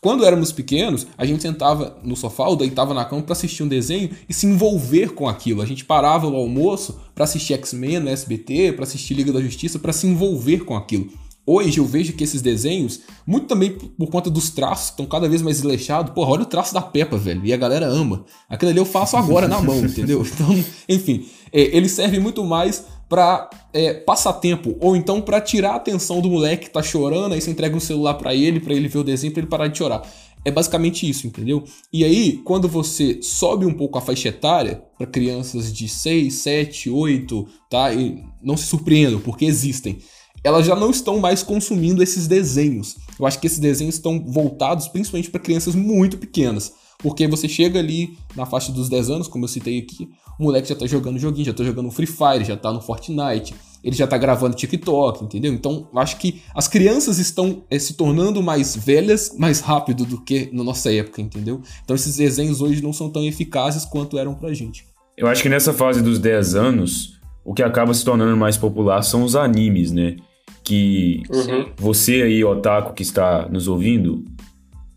[0.00, 3.68] Quando éramos pequenos, a gente sentava no sofá ou deitava na cama para assistir um
[3.68, 5.60] desenho e se envolver com aquilo.
[5.60, 9.78] A gente parava o almoço para assistir X-Men no SBT, para assistir Liga da Justiça,
[9.78, 11.12] para se envolver com aquilo.
[11.52, 15.42] Hoje eu vejo que esses desenhos, muito também por conta dos traços, estão cada vez
[15.42, 16.14] mais desleixados.
[16.14, 17.44] Porra, olha o traço da Peppa, velho.
[17.44, 18.24] E a galera ama.
[18.48, 20.24] Aquilo ali eu faço agora na mão, entendeu?
[20.32, 25.76] Então, enfim, é, ele serve muito mais para é, passatempo ou então para tirar a
[25.76, 28.86] atenção do moleque que tá chorando, aí você entrega um celular para ele, para ele
[28.86, 30.02] ver o desenho, para ele parar de chorar.
[30.44, 31.64] É basicamente isso, entendeu?
[31.92, 36.90] E aí, quando você sobe um pouco a faixa etária para crianças de 6, 7,
[36.90, 37.92] 8, tá?
[37.92, 39.98] E não se surpreendam, porque existem
[40.42, 42.96] elas já não estão mais consumindo esses desenhos.
[43.18, 46.72] Eu acho que esses desenhos estão voltados principalmente para crianças muito pequenas.
[46.98, 50.68] Porque você chega ali na faixa dos 10 anos, como eu citei aqui, o moleque
[50.68, 54.06] já tá jogando joguinho, já tá jogando Free Fire, já tá no Fortnite, ele já
[54.06, 55.52] tá gravando TikTok, entendeu?
[55.52, 60.50] Então, acho que as crianças estão é, se tornando mais velhas mais rápido do que
[60.52, 61.62] na nossa época, entendeu?
[61.82, 64.86] Então, esses desenhos hoje não são tão eficazes quanto eram pra gente.
[65.16, 69.02] Eu acho que nessa fase dos 10 anos, o que acaba se tornando mais popular
[69.02, 70.16] são os animes, né?
[70.64, 71.66] Que uhum.
[71.76, 74.24] você aí, otaku, que está nos ouvindo,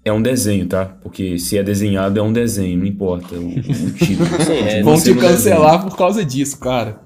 [0.06, 0.86] é um desenho, tá?
[0.86, 4.30] Porque se é desenhado, é um desenho, não importa o, o título.
[4.52, 5.90] É, Vão te cancelar desenho.
[5.90, 7.02] por causa disso, cara.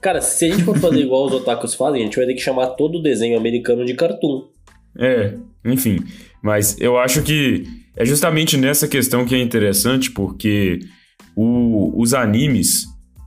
[0.00, 2.40] Cara, se a gente for fazer igual os otakus fazem, a gente vai ter que
[2.40, 4.44] chamar todo o desenho americano de cartoon.
[4.98, 5.98] É, enfim.
[6.42, 7.64] Mas eu acho que
[7.96, 10.80] é justamente nessa questão que é interessante, porque
[11.34, 12.84] o, os animes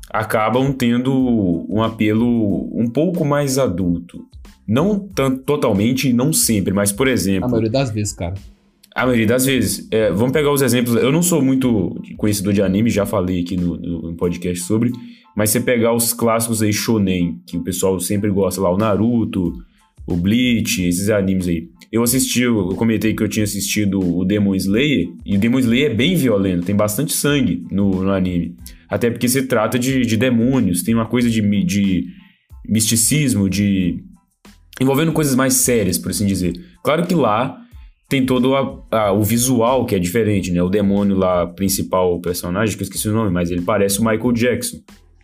[0.09, 4.25] acabam tendo um apelo um pouco mais adulto.
[4.67, 7.45] Não tanto, totalmente, não sempre, mas por exemplo.
[7.45, 8.33] A maioria das vezes, cara.
[8.93, 9.87] A maioria das vezes.
[9.91, 10.95] É, vamos pegar os exemplos.
[10.95, 14.91] Eu não sou muito conhecedor de anime, já falei aqui no, no, podcast sobre.
[15.35, 19.53] Mas você pegar os clássicos aí shonen, que o pessoal sempre gosta lá, o Naruto,
[20.07, 21.69] o Bleach, esses animes aí.
[21.91, 25.91] Eu assisti, eu comentei que eu tinha assistido o Demon Slayer, e o Demon Slayer
[25.91, 28.55] é bem violento, tem bastante sangue no, no anime.
[28.89, 32.07] Até porque se trata de, de demônios, tem uma coisa de, de
[32.67, 34.03] misticismo, de
[34.79, 36.53] envolvendo coisas mais sérias, por assim dizer.
[36.83, 37.61] Claro que lá
[38.09, 40.61] tem todo a, a, o visual que é diferente, né?
[40.61, 44.05] O demônio lá, principal o personagem, que eu esqueci o nome, mas ele parece o
[44.05, 44.77] Michael Jackson.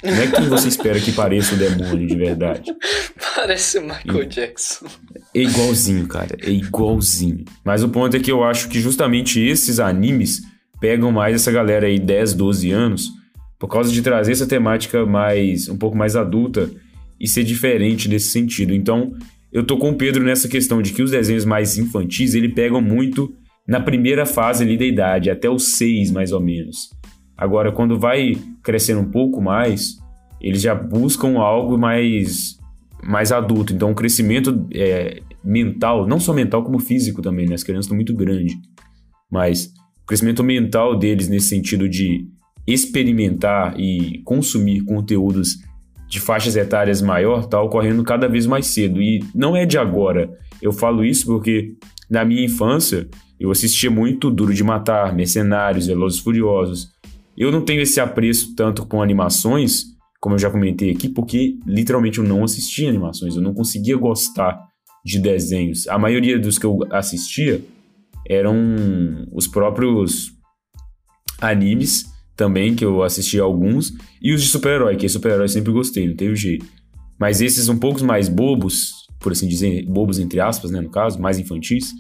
[0.04, 2.76] Não é quem você espera que pareça o demônio de verdade.
[3.36, 4.86] Parece o Michael Jackson.
[5.34, 6.36] É igualzinho, cara.
[6.42, 7.46] É igualzinho.
[7.64, 10.42] Mas o ponto é que eu acho que justamente esses animes
[10.82, 13.12] pegam mais essa galera aí 10, 12 anos,
[13.58, 16.70] por causa de trazer essa temática mais um pouco mais adulta
[17.18, 18.74] e ser diferente nesse sentido.
[18.74, 19.14] Então,
[19.54, 22.82] eu tô com o Pedro nessa questão de que os desenhos mais infantis, ele pegam
[22.82, 23.32] muito
[23.68, 26.90] na primeira fase ali da idade, até os seis mais ou menos.
[27.38, 29.98] Agora, quando vai crescendo um pouco mais,
[30.42, 32.58] eles já buscam algo mais,
[33.04, 33.74] mais adulto.
[33.74, 37.54] Então, o crescimento é, mental, não só mental como físico também, né?
[37.54, 38.56] As crianças estão muito grandes.
[39.32, 42.28] Mas o crescimento mental deles nesse sentido de
[42.66, 45.60] experimentar e consumir conteúdos
[46.14, 49.02] de faixas etárias maior está ocorrendo cada vez mais cedo.
[49.02, 50.30] E não é de agora.
[50.62, 51.74] Eu falo isso porque
[52.08, 56.90] na minha infância eu assistia muito Duro de Matar, Mercenários, Velozes Furiosos.
[57.36, 59.86] Eu não tenho esse apreço tanto com animações,
[60.22, 64.62] como eu já comentei aqui, porque literalmente eu não assistia animações, eu não conseguia gostar
[65.04, 65.88] de desenhos.
[65.88, 67.60] A maioria dos que eu assistia
[68.30, 68.56] eram
[69.32, 70.32] os próprios
[71.42, 76.16] animes também, que eu assisti alguns, e os de super-herói, que super-herói sempre gostei, não
[76.16, 76.66] teve jeito.
[77.20, 81.22] Mas esses um pouco mais bobos, por assim dizer, bobos entre aspas, né, no caso,
[81.22, 81.92] mais infantis,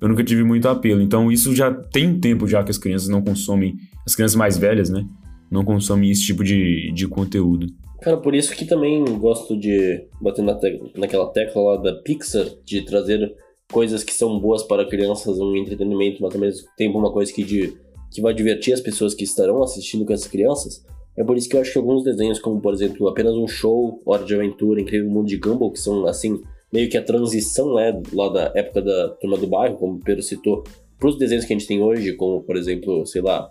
[0.00, 1.00] eu nunca tive muito apelo.
[1.00, 4.58] Então isso já tem um tempo já que as crianças não consomem, as crianças mais
[4.58, 5.04] velhas, né,
[5.50, 7.66] não consomem esse tipo de, de conteúdo.
[8.02, 12.46] Cara, por isso que também gosto de bater na te naquela tecla lá da Pixar,
[12.64, 13.34] de trazer
[13.72, 17.42] coisas que são boas para crianças, um entretenimento, mas ao mesmo tempo uma coisa que
[17.42, 17.74] de
[18.16, 20.84] que vai divertir as pessoas que estarão assistindo com essas crianças.
[21.16, 24.02] É por isso que eu acho que alguns desenhos, como por exemplo apenas um show,
[24.04, 26.40] Hora de Aventura, Incrível Mundo de Gumball, que são assim
[26.72, 30.22] meio que a transição né, lá da época da Turma do Bairro, como o Pedro
[30.22, 30.64] citou,
[30.98, 33.48] para os desenhos que a gente tem hoje, como por exemplo, sei lá,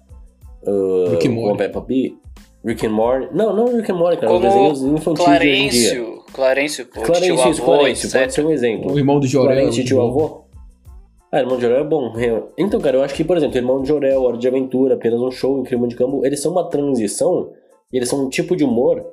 [0.63, 1.57] uh, Rick and Morty.
[1.57, 2.17] Peppa Pig,
[2.63, 3.35] Rick and Morty.
[3.35, 6.15] Não, não Rick and Morty, cara, Como os desenhos infantis de hoje em dia.
[6.33, 8.19] Clarencio, Clarencio, pô, isso, avô, Clarence, etc.
[8.19, 8.91] pode ser um exemplo.
[8.91, 9.55] O irmão do Jorel.
[9.55, 10.44] Clarence, tio avô.
[11.35, 12.13] Ah, Irmão de Jorel é bom.
[12.57, 15.29] Então, cara, eu acho que, por exemplo, Irmão de Jorel, Hora de Aventura, apenas um
[15.29, 17.51] show, Incrível de Campo, eles são uma transição,
[17.91, 19.05] eles são um tipo de humor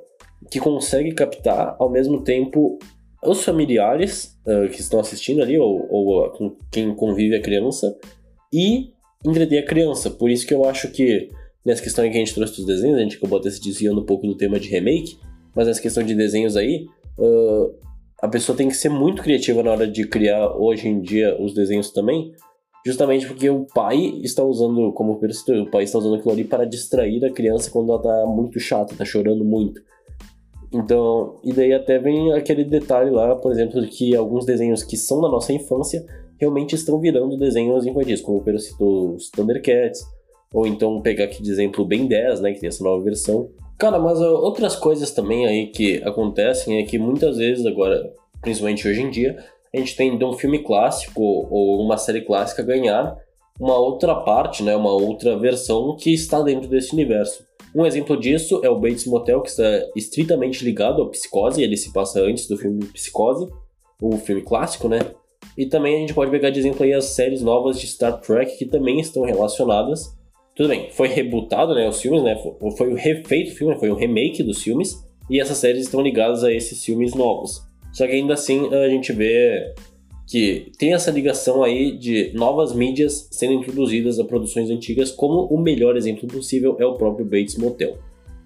[0.49, 2.79] que consegue captar, ao mesmo tempo,
[3.21, 7.93] os familiares uh, que estão assistindo ali, ou, ou uh, com quem convive a criança,
[8.53, 8.93] e
[9.25, 10.09] entreter a criança.
[10.09, 11.27] Por isso que eu acho que,
[11.65, 13.99] nessa questão aí que a gente trouxe dos desenhos, a gente acabou até se desviando
[13.99, 15.17] um pouco do tema de remake,
[15.53, 16.87] mas nessa questão de desenhos aí,
[17.19, 17.82] uh,
[18.23, 21.53] a pessoa tem que ser muito criativa na hora de criar hoje em dia os
[21.53, 22.31] desenhos também,
[22.85, 27.25] justamente porque o pai está usando, como o pai está usando aquilo ali para distrair
[27.25, 29.81] a criança quando ela tá muito chata, tá chorando muito.
[30.73, 34.95] Então, e daí até vem aquele detalhe lá, por exemplo, de que alguns desenhos que
[34.95, 36.01] são da nossa infância
[36.39, 39.99] realmente estão virando desenhos infantis, como o Pedro citou os Thundercats,
[40.53, 43.49] ou então pegar aqui de exemplo o Ben 10, né, que tem essa nova versão.
[43.83, 49.01] Cara, mas outras coisas também aí que acontecem é que muitas vezes agora, principalmente hoje
[49.01, 49.37] em dia,
[49.73, 53.13] a gente tem de um filme clássico ou uma série clássica ganhar
[53.59, 57.45] uma outra parte, né, uma outra versão que está dentro desse universo.
[57.75, 61.91] Um exemplo disso é o Bates Motel, que está estritamente ligado ao Psicose, ele se
[61.91, 63.49] passa antes do filme Psicose,
[64.01, 64.99] o filme clássico, né?
[65.57, 68.57] E também a gente pode pegar de exemplo aí as séries novas de Star Trek
[68.57, 70.15] que também estão relacionadas.
[70.55, 72.35] Tudo bem, foi rebootado, né, os filmes, né?
[72.77, 76.51] Foi, o refeito filme, foi o remake dos filmes, e essas séries estão ligadas a
[76.51, 77.61] esses filmes novos.
[77.91, 79.73] Só que ainda assim a gente vê
[80.27, 85.59] que tem essa ligação aí de novas mídias sendo introduzidas a produções antigas, como o
[85.59, 87.97] melhor exemplo possível é o próprio Bates Motel.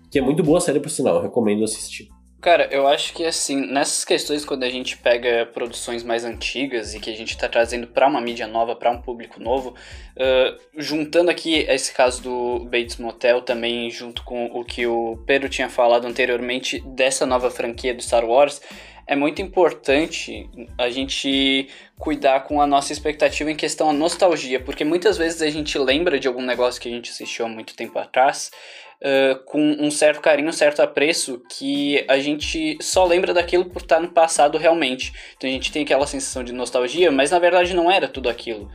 [0.09, 2.09] Que é muito boa série, por sinal, eu recomendo assistir.
[2.39, 6.99] Cara, eu acho que assim, nessas questões, quando a gente pega produções mais antigas e
[6.99, 11.31] que a gente está trazendo para uma mídia nova, para um público novo, uh, juntando
[11.31, 16.05] aqui esse caso do Bates Motel também, junto com o que o Pedro tinha falado
[16.05, 18.61] anteriormente dessa nova franquia do Star Wars,
[19.07, 20.47] é muito importante
[20.77, 25.49] a gente cuidar com a nossa expectativa em questão à nostalgia, porque muitas vezes a
[25.49, 28.51] gente lembra de algum negócio que a gente assistiu há muito tempo atrás
[29.01, 33.81] uh, com um certo carinho, um certo apreço, que a gente só lembra daquilo por
[33.81, 35.13] estar no passado realmente.
[35.35, 38.69] Então a gente tem aquela sensação de nostalgia, mas na verdade não era tudo aquilo.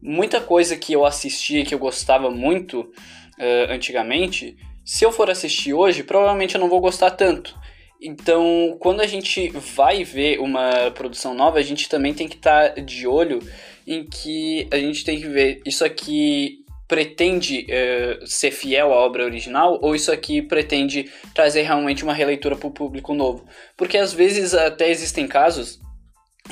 [0.00, 5.72] Muita coisa que eu assistia que eu gostava muito uh, antigamente, se eu for assistir
[5.72, 7.58] hoje, provavelmente eu não vou gostar tanto.
[8.00, 12.74] Então, quando a gente vai ver uma produção nova, a gente também tem que estar
[12.74, 13.40] tá de olho
[13.86, 19.24] em que a gente tem que ver isso aqui pretende uh, ser fiel à obra
[19.24, 23.44] original ou isso aqui pretende trazer realmente uma releitura para o público novo.
[23.76, 25.80] Porque às vezes até existem casos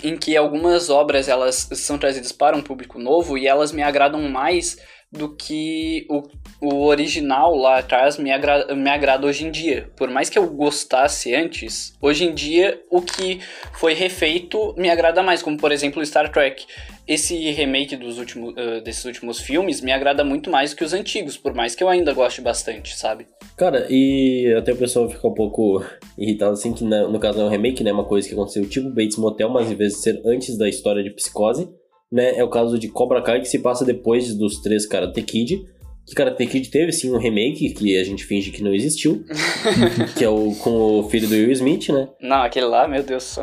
[0.02, 4.22] em que algumas obras elas são trazidas para um público novo e elas me agradam
[4.28, 4.76] mais
[5.14, 6.22] do que o,
[6.60, 9.88] o original lá atrás me, agra me agrada hoje em dia.
[9.96, 13.40] Por mais que eu gostasse antes, hoje em dia o que
[13.74, 16.66] foi refeito me agrada mais, como por exemplo Star Trek.
[17.06, 21.36] Esse remake dos últimos, uh, desses últimos filmes me agrada muito mais que os antigos,
[21.36, 23.26] por mais que eu ainda goste bastante, sabe?
[23.56, 25.84] Cara, e até o pessoal fica um pouco
[26.18, 27.92] irritado assim, que no caso é um remake, né?
[27.92, 31.02] Uma coisa que aconteceu tipo Bates Motel, mas em vez de ser antes da história
[31.02, 31.68] de psicose,
[32.10, 32.36] né?
[32.36, 35.66] É o caso de Cobra Kai, que se passa depois dos três Karate Kid.
[36.06, 39.24] Que Karate Kid teve sim um remake, que a gente finge que não existiu.
[40.16, 42.08] que é o com o filho do Will Smith, né?
[42.20, 43.38] Não, aquele lá, meu Deus.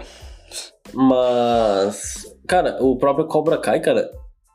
[0.94, 2.31] Mas.
[2.48, 4.10] Cara, o próprio Cobra Kai, cara.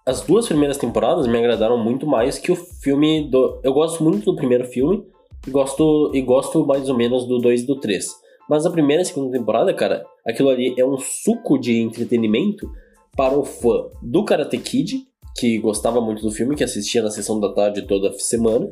[0.05, 3.61] As duas primeiras temporadas me agradaram muito mais que o filme do.
[3.65, 5.05] Eu gosto muito do primeiro filme
[5.47, 8.07] e gosto, e gosto mais ou menos do 2 e do 3.
[8.49, 12.71] Mas a primeira e segunda temporada, cara, aquilo ali é um suco de entretenimento
[13.17, 15.03] para o fã do Karate Kid,
[15.37, 18.71] que gostava muito do filme, que assistia na sessão da tarde toda semana,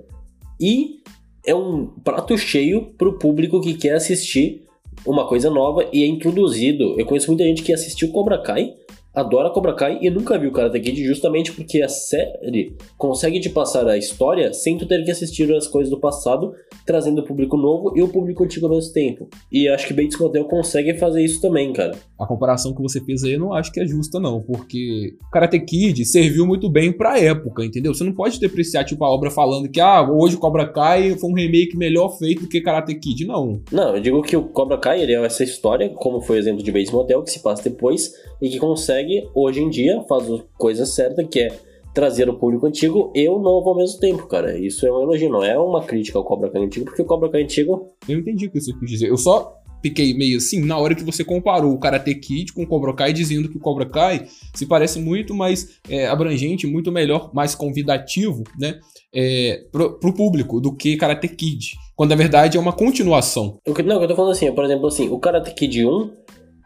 [0.60, 1.00] e
[1.44, 4.64] é um prato cheio pro público que quer assistir
[5.04, 6.98] uma coisa nova e é introduzido.
[6.98, 8.74] Eu conheço muita gente que assistiu Cobra Kai
[9.14, 13.86] adora Cobra Kai e nunca viu Karate Kid justamente porque a série consegue te passar
[13.86, 16.52] a história sem tu ter que assistir as coisas do passado,
[16.84, 19.28] trazendo o público novo e o público antigo ao mesmo tempo.
[19.52, 21.96] E acho que Bates Motel consegue fazer isso também, cara.
[22.18, 25.60] A comparação que você fez aí eu não acho que é justa não, porque Karate
[25.60, 27.94] Kid serviu muito bem pra época, entendeu?
[27.94, 31.34] Você não pode depreciar tipo a obra falando que ah, hoje Cobra Kai foi um
[31.34, 33.62] remake melhor feito do que Karate Kid, não.
[33.70, 36.62] Não, eu digo que o Cobra Kai ele é essa história, como foi o exemplo
[36.62, 39.03] de Bates Motel, que se passa depois e que consegue,
[39.34, 41.48] hoje em dia, fazer a coisa certa, que é
[41.94, 44.58] trazer o público antigo e o novo ao mesmo tempo, cara.
[44.58, 47.30] Isso é um elogio, não é uma crítica ao Cobra Kai antigo, porque o Cobra
[47.30, 47.90] Kai antigo...
[48.08, 49.08] Eu entendi o que você quis dizer.
[49.08, 52.66] Eu só fiquei meio assim na hora que você comparou o Karate Kid com o
[52.66, 57.30] Cobra Kai, dizendo que o Cobra Kai se parece muito mais é, abrangente, muito melhor,
[57.34, 58.78] mais convidativo, né?
[59.14, 61.74] É, pro, pro público do que Karate Kid.
[61.94, 63.58] Quando na verdade é uma continuação.
[63.62, 66.10] Que, não, o que eu tô falando assim, por exemplo, assim, o Karate Kid 1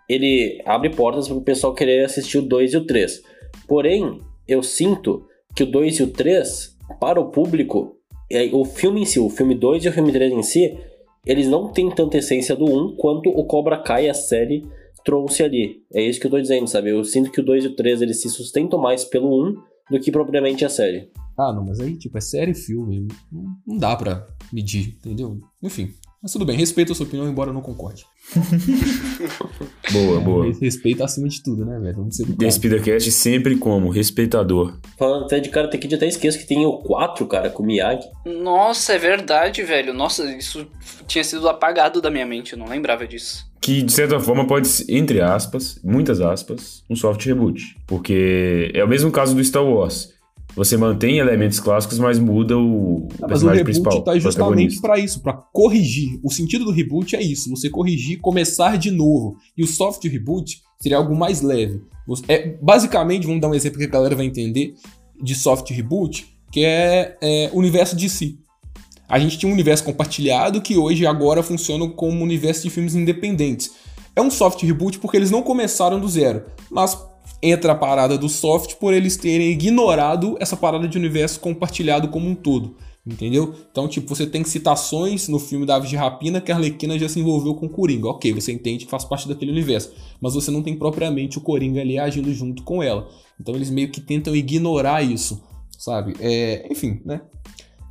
[0.09, 3.23] ele abre portas para o pessoal querer assistir o 2 e o 3.
[3.67, 7.97] Porém, eu sinto que o 2 e o 3, para o público,
[8.53, 10.79] o filme em si, o filme 2 e o filme 3 em si,
[11.27, 14.67] eles não têm tanta essência do 1 quanto o Cobra Kai, a série,
[15.05, 15.83] trouxe ali.
[15.93, 16.91] É isso que eu tô dizendo, sabe?
[16.91, 19.55] Eu sinto que o 2 e o 3 eles se sustentam mais pelo 1
[19.91, 21.11] do que propriamente a série.
[21.37, 23.07] Ah, não, mas aí, tipo, é série e filme.
[23.31, 25.39] Não, não dá pra medir, entendeu?
[25.63, 25.93] Enfim.
[26.23, 28.05] Mas tudo bem, respeito a sua opinião, embora eu não concorde.
[29.93, 30.53] boa, boa.
[30.61, 31.97] Respeito acima de tudo, né, velho?
[31.97, 34.79] Vamos ser Despidacast sempre como respeitador.
[34.99, 38.07] Falando até de Karate Kid, até esqueço que tem o 4, cara, com o Miyagi.
[38.27, 39.95] Nossa, é verdade, velho.
[39.95, 40.67] Nossa, isso
[41.07, 43.47] tinha sido apagado da minha mente, eu não lembrava disso.
[43.61, 47.77] Que, de certa forma, pode ser, entre aspas, muitas aspas, um soft reboot.
[47.87, 50.18] Porque é o mesmo caso do Star Wars
[50.59, 55.21] você mantém elementos clássicos, mas muda o Não, mas o reboot tá justamente para isso,
[55.21, 56.19] para corrigir.
[56.21, 59.37] O sentido do reboot é isso, você corrigir, começar de novo.
[59.57, 61.81] E o soft reboot seria algo mais leve.
[62.27, 64.75] É, basicamente, vamos dar um exemplo que a galera vai entender
[65.23, 68.41] de soft reboot, que é, é o universo de si.
[69.09, 72.97] A gente tinha um universo compartilhado que hoje agora funciona como um universo de filmes
[72.97, 73.71] independentes.
[74.17, 76.99] É um soft reboot porque eles não começaram do zero, mas
[77.43, 82.29] entra a parada do soft por eles terem ignorado essa parada de universo compartilhado como
[82.29, 82.77] um todo.
[83.07, 83.55] Entendeu?
[83.71, 87.09] Então, tipo, você tem citações no filme da Aves de Rapina que a Arlequina já
[87.09, 88.09] se envolveu com o Coringa.
[88.09, 89.93] Ok, você entende que faz parte daquele universo.
[90.21, 93.09] Mas você não tem propriamente o Coringa ali agindo junto com ela.
[93.41, 95.43] Então eles meio que tentam ignorar isso,
[95.79, 96.17] sabe?
[96.21, 97.23] É, enfim, né?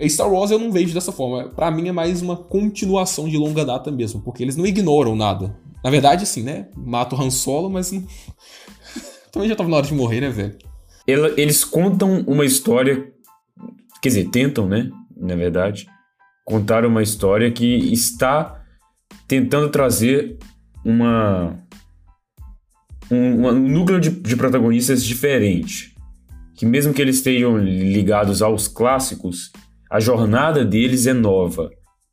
[0.08, 1.50] Star Wars eu não vejo dessa forma.
[1.50, 5.58] Para mim é mais uma continuação de longa data mesmo, porque eles não ignoram nada.
[5.84, 6.68] Na verdade, sim, né?
[6.76, 7.92] Mata o Han Solo, mas
[9.38, 10.58] também já tava na hora de morrer, né, velho?
[11.38, 13.12] Eles contam uma história.
[14.02, 14.90] Quer dizer, tentam, né?
[15.16, 15.88] Na verdade,
[16.44, 18.62] contar uma história que está
[19.28, 20.38] tentando trazer
[20.84, 21.56] uma.
[23.10, 25.96] Um, um núcleo de, de protagonistas diferente.
[26.56, 29.52] Que mesmo que eles estejam ligados aos clássicos,
[29.90, 31.70] a jornada deles é nova.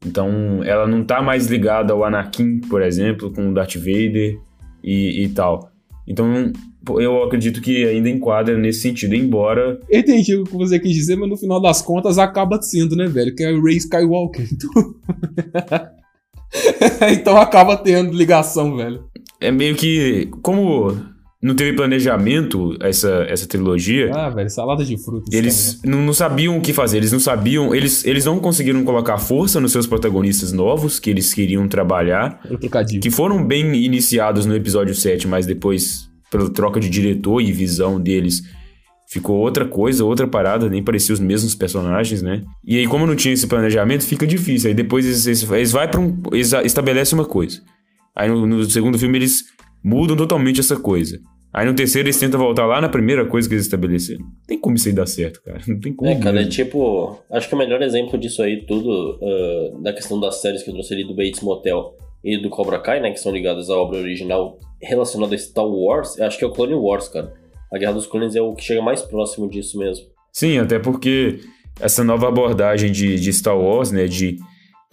[0.07, 4.39] Então, ela não está mais ligada ao Anakin, por exemplo, com o Darth Vader
[4.85, 5.74] e, e tal.
[6.07, 6.53] Então,
[7.01, 9.81] eu acredito que ainda enquadra nesse sentido, embora.
[9.91, 13.35] Entendi o que você quis dizer, mas no final das contas acaba sendo, né, velho?
[13.35, 14.47] Que é Ray Skywalker.
[14.53, 14.71] Então,
[17.11, 19.05] então acaba tendo ligação, velho.
[19.41, 20.29] É meio que.
[20.43, 20.95] Como
[21.45, 24.11] não teve planejamento essa, essa trilogia.
[24.15, 25.29] Ah, velho, salada de frutas.
[25.31, 27.75] Eles não, não, sabiam o que fazer, eles não sabiam.
[27.75, 32.41] Eles, eles não conseguiram colocar força nos seus protagonistas novos que eles queriam trabalhar.
[32.99, 38.01] Que foram bem iniciados no episódio 7, mas depois pela troca de diretor e visão
[38.01, 38.43] deles,
[39.07, 42.43] ficou outra coisa, outra parada, nem parecia os mesmos personagens, né?
[42.65, 44.69] E aí, como não tinha esse planejamento, fica difícil.
[44.69, 46.23] Aí depois eles, eles, eles vai para um.
[46.33, 47.61] Eles estabelecem uma coisa.
[48.17, 49.45] Aí no, no, segundo filme eles
[49.85, 51.21] mudam totalmente essa coisa.
[51.53, 54.25] Aí no terceiro eles tentam voltar lá na primeira coisa que eles estabeleceram.
[54.25, 55.61] Não tem como isso aí dar certo, cara.
[55.69, 56.11] Não tem como.
[56.11, 57.17] É, cara, é tipo.
[57.31, 60.75] Acho que o melhor exemplo disso aí, tudo, uh, da questão das séries que eu
[60.75, 63.99] trouxe ali do Bates Motel e do Cobra Kai, né, que são ligadas à obra
[63.99, 67.33] original relacionada a Star Wars, acho que é o Clone Wars, cara.
[67.73, 70.07] A Guerra dos Clones é o que chega mais próximo disso mesmo.
[70.33, 71.41] Sim, até porque
[71.81, 74.39] essa nova abordagem de, de Star Wars, né, de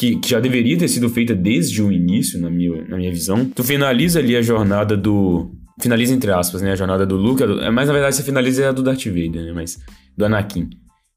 [0.02, 3.46] que, que, já deveria ter sido feita desde o início, na minha, na minha visão.
[3.46, 5.52] Tu finaliza ali a jornada do.
[5.80, 6.72] Finaliza entre aspas, né?
[6.72, 7.44] A jornada do Luke.
[7.72, 9.52] Mas na verdade você finaliza a do Darth Vader, né?
[9.54, 9.78] Mas.
[10.18, 10.68] Do Anakin.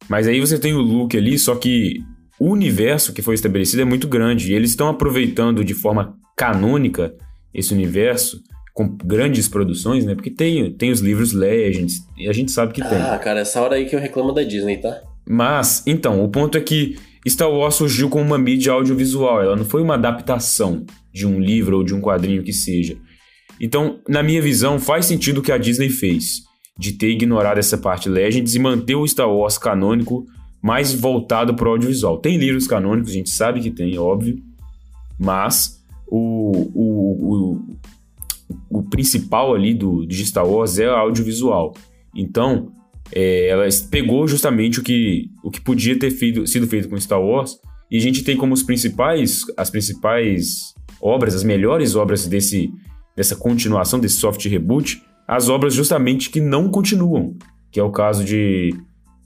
[0.07, 2.03] Mas aí você tem o Luke ali, só que
[2.39, 7.14] o universo que foi estabelecido é muito grande e eles estão aproveitando de forma canônica
[7.55, 8.43] esse universo
[8.74, 10.14] com grandes produções, né?
[10.14, 12.99] Porque tem, tem os livros Legends, e a gente sabe que tem.
[12.99, 15.01] Ah, cara, essa hora aí que eu reclamo da Disney, tá?
[15.26, 16.97] Mas, então, o ponto é que
[17.31, 21.79] Star Wars surgiu como uma mídia audiovisual, ela não foi uma adaptação de um livro
[21.79, 22.97] ou de um quadrinho que seja.
[23.61, 26.43] Então, na minha visão, faz sentido o que a Disney fez,
[26.79, 30.27] de ter ignorado essa parte Legends e manter o Star Wars canônico
[30.62, 32.18] mais voltado para o audiovisual.
[32.18, 34.39] Tem livros canônicos, a gente sabe que tem, óbvio,
[35.18, 37.59] mas o, o,
[38.70, 41.75] o, o principal ali do, de Star Wars é audiovisual.
[42.14, 42.72] Então,
[43.14, 47.22] é, ela pegou justamente o que, o que podia ter feito, sido feito com Star
[47.22, 47.56] Wars
[47.90, 52.70] e a gente tem como os principais, as principais obras, as melhores obras desse,
[53.16, 57.36] dessa continuação, desse soft reboot, as obras justamente que não continuam,
[57.70, 58.74] que é o caso de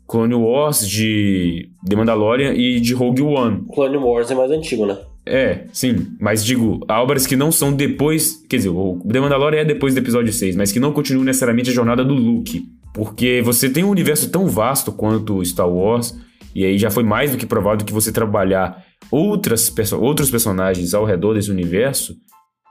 [0.06, 3.64] Clone Wars, de The Mandalorian e de Rogue One.
[3.72, 4.98] Clone Wars é mais antigo, né?
[5.24, 8.42] É, sim, mas digo, obras que não são depois.
[8.48, 11.70] Quer dizer, o The Mandalorian é depois do episódio 6, mas que não continuam necessariamente
[11.70, 12.66] a jornada do Luke.
[12.98, 16.18] Porque você tem um universo tão vasto quanto Star Wars,
[16.52, 20.92] e aí já foi mais do que provado que você trabalhar outras perso outros personagens
[20.94, 22.16] ao redor desse universo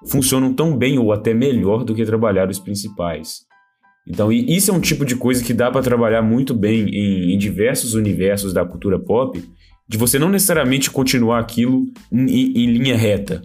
[0.06, 3.46] funcionam tão bem ou até melhor do que trabalhar os principais.
[4.06, 7.38] Então, isso é um tipo de coisa que dá para trabalhar muito bem em, em
[7.38, 9.42] diversos universos da cultura pop
[9.88, 13.42] de você não necessariamente continuar aquilo em, em linha reta.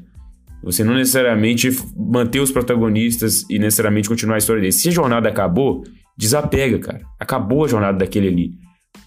[0.64, 4.83] Você não necessariamente manter os protagonistas e necessariamente continuar a história deles.
[4.83, 5.85] Se a jornada acabou,
[6.16, 7.00] desapega, cara.
[7.18, 8.50] Acabou a jornada daquele ali.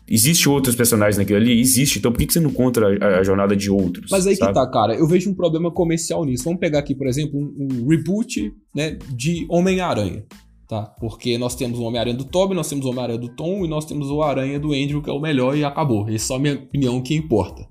[0.08, 1.60] Existe outros personagens naquele ali?
[1.60, 2.00] Existe.
[2.00, 4.12] Então por que, você não conta a, a jornada de outros?
[4.12, 4.54] Mas aí sabe?
[4.54, 4.96] que tá, cara.
[4.96, 6.44] Eu vejo um problema comercial nisso.
[6.44, 10.24] Vamos pegar aqui, por exemplo, um, um reboot né, de Homem-Aranha
[10.68, 10.84] tá?
[11.00, 13.86] Porque nós temos o Homem-Aranha do Tobey, nós temos o Homem-Aranha do Tom e nós
[13.86, 16.08] temos o Aranha do Andrew, que é o melhor, e acabou.
[16.08, 17.68] Essa é só a minha opinião que importa.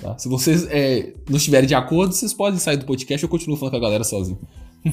[0.00, 0.16] Tá?
[0.18, 3.72] Se vocês é, não estiverem de acordo, vocês podem sair do podcast, eu continuo falando
[3.72, 4.38] com a galera sozinho.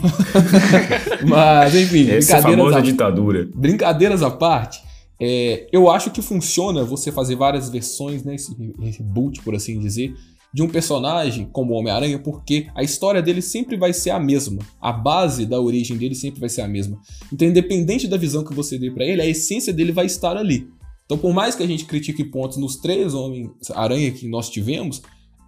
[1.28, 3.50] Mas, enfim, Essa famosa a, ditadura.
[3.56, 4.82] Brincadeiras à parte,
[5.20, 8.36] é, eu acho que funciona você fazer várias versões, né?
[8.36, 8.56] Esse
[8.98, 10.14] reboot, por assim dizer,
[10.54, 14.62] de um personagem como o Homem-Aranha, porque a história dele sempre vai ser a mesma.
[14.82, 16.98] A base da origem dele sempre vai ser a mesma.
[17.32, 20.68] Então, independente da visão que você dê para ele, a essência dele vai estar ali.
[21.06, 25.02] Então, por mais que a gente critique pontos nos três Homem-Aranha que nós tivemos,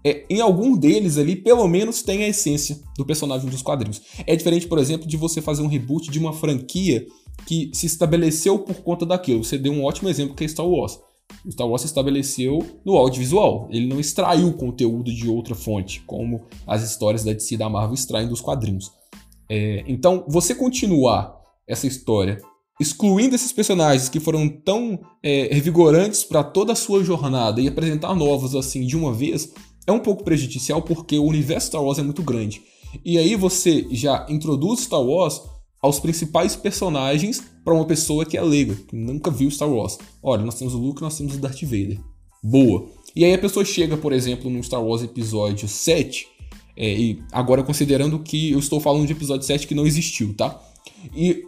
[0.08, 4.02] é, em algum deles ali, pelo menos, tem a essência do personagem dos quadrinhos.
[4.26, 7.06] É diferente, por exemplo, de você fazer um reboot de uma franquia
[7.46, 9.44] que se estabeleceu por conta daquilo.
[9.44, 10.98] Você deu um ótimo exemplo que é Star Wars.
[11.46, 13.68] O Star Wars se estabeleceu no audiovisual.
[13.70, 17.94] Ele não extraiu conteúdo de outra fonte, como as histórias da DC e da Marvel
[17.94, 18.92] extraem dos quadrinhos.
[19.50, 21.38] É, então, você continuar
[21.68, 22.42] essa história
[22.80, 28.14] excluindo esses personagens que foram tão é, revigorantes para toda a sua jornada e apresentar
[28.14, 29.52] novos assim de uma vez
[29.88, 32.62] é um pouco prejudicial porque o universo Star Wars é muito grande.
[33.04, 35.42] E aí você já introduz Star Wars
[35.82, 39.98] aos principais personagens para uma pessoa que é leiga, que nunca viu Star Wars.
[40.22, 42.00] Olha, nós temos o Luke, nós temos o Darth Vader.
[42.44, 42.88] Boa.
[43.16, 46.28] E aí a pessoa chega, por exemplo, no Star Wars episódio 7,
[46.76, 50.62] é, e agora considerando que eu estou falando de episódio 7 que não existiu, tá?
[51.16, 51.44] E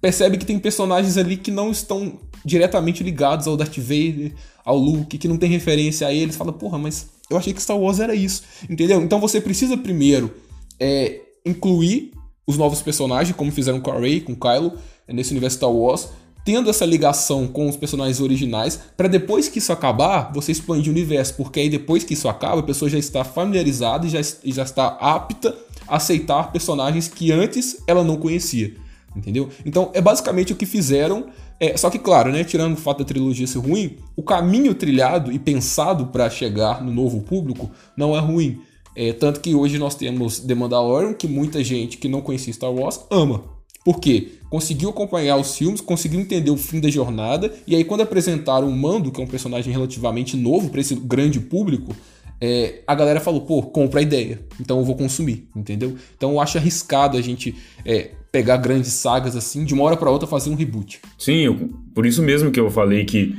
[0.00, 4.34] percebe que tem personagens ali que não estão diretamente ligados ao Darth Vader,
[4.64, 6.36] ao Luke, que não tem referência a eles.
[6.36, 9.02] Fala, porra, mas eu achei que Star Wars era isso, entendeu?
[9.02, 10.32] Então você precisa primeiro
[10.78, 12.12] é, incluir
[12.46, 14.74] os novos personagens, como fizeram com a Rey, com o Kylo,
[15.08, 16.08] nesse universo Star Wars,
[16.44, 20.94] tendo essa ligação com os personagens originais, para depois que isso acabar, você expandir o
[20.94, 24.52] universo, porque aí depois que isso acaba, a pessoa já está familiarizada e já, e
[24.52, 25.56] já está apta
[25.88, 28.76] a aceitar personagens que antes ela não conhecia,
[29.16, 29.48] entendeu?
[29.64, 31.26] Então é basicamente o que fizeram.
[31.58, 35.32] É, só que, claro, né, tirando o fato da trilogia ser ruim, o caminho trilhado
[35.32, 38.60] e pensado para chegar no novo público não é ruim.
[38.94, 42.72] É, tanto que hoje nós temos The Mandalorian, que muita gente que não conhecia Star
[42.72, 43.44] Wars ama.
[43.84, 44.32] Por quê?
[44.50, 48.76] Conseguiu acompanhar os filmes, conseguiu entender o fim da jornada, e aí quando apresentaram o
[48.76, 51.94] Mando, que é um personagem relativamente novo para esse grande público,
[52.40, 55.96] é, a galera falou, pô, compra a ideia, então eu vou consumir, entendeu?
[56.16, 60.10] Então eu acho arriscado a gente é, pegar grandes sagas assim, de uma hora para
[60.10, 61.00] outra fazer um reboot.
[61.18, 63.34] Sim, eu, por isso mesmo que eu falei que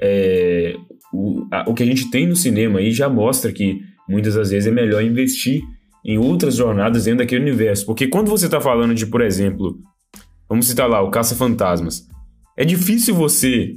[0.00, 0.74] é,
[1.12, 4.50] o, a, o que a gente tem no cinema aí já mostra que muitas das
[4.50, 5.62] vezes é melhor investir
[6.04, 7.86] em outras jornadas dentro daquele universo.
[7.86, 9.78] Porque quando você está falando de, por exemplo,
[10.48, 12.08] vamos citar lá, o Caça-Fantasmas,
[12.56, 13.74] é difícil você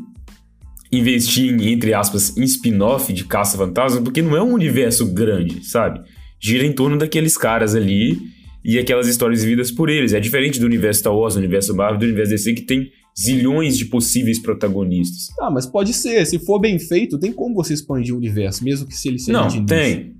[0.92, 6.00] investir em, entre aspas, em spin-off de Caça-Fantasmas, porque não é um universo grande, sabe?
[6.40, 8.18] Gira em torno daqueles caras ali
[8.64, 10.14] e aquelas histórias vividas por eles.
[10.14, 13.78] É diferente do universo Star Wars, do universo Marvel, do universo DC, que tem zilhões
[13.78, 15.28] de possíveis protagonistas.
[15.40, 16.26] Ah, mas pode ser.
[16.26, 19.32] Se for bem feito, tem como você expandir o universo, mesmo que se ele seja
[19.40, 20.14] Não, de tem.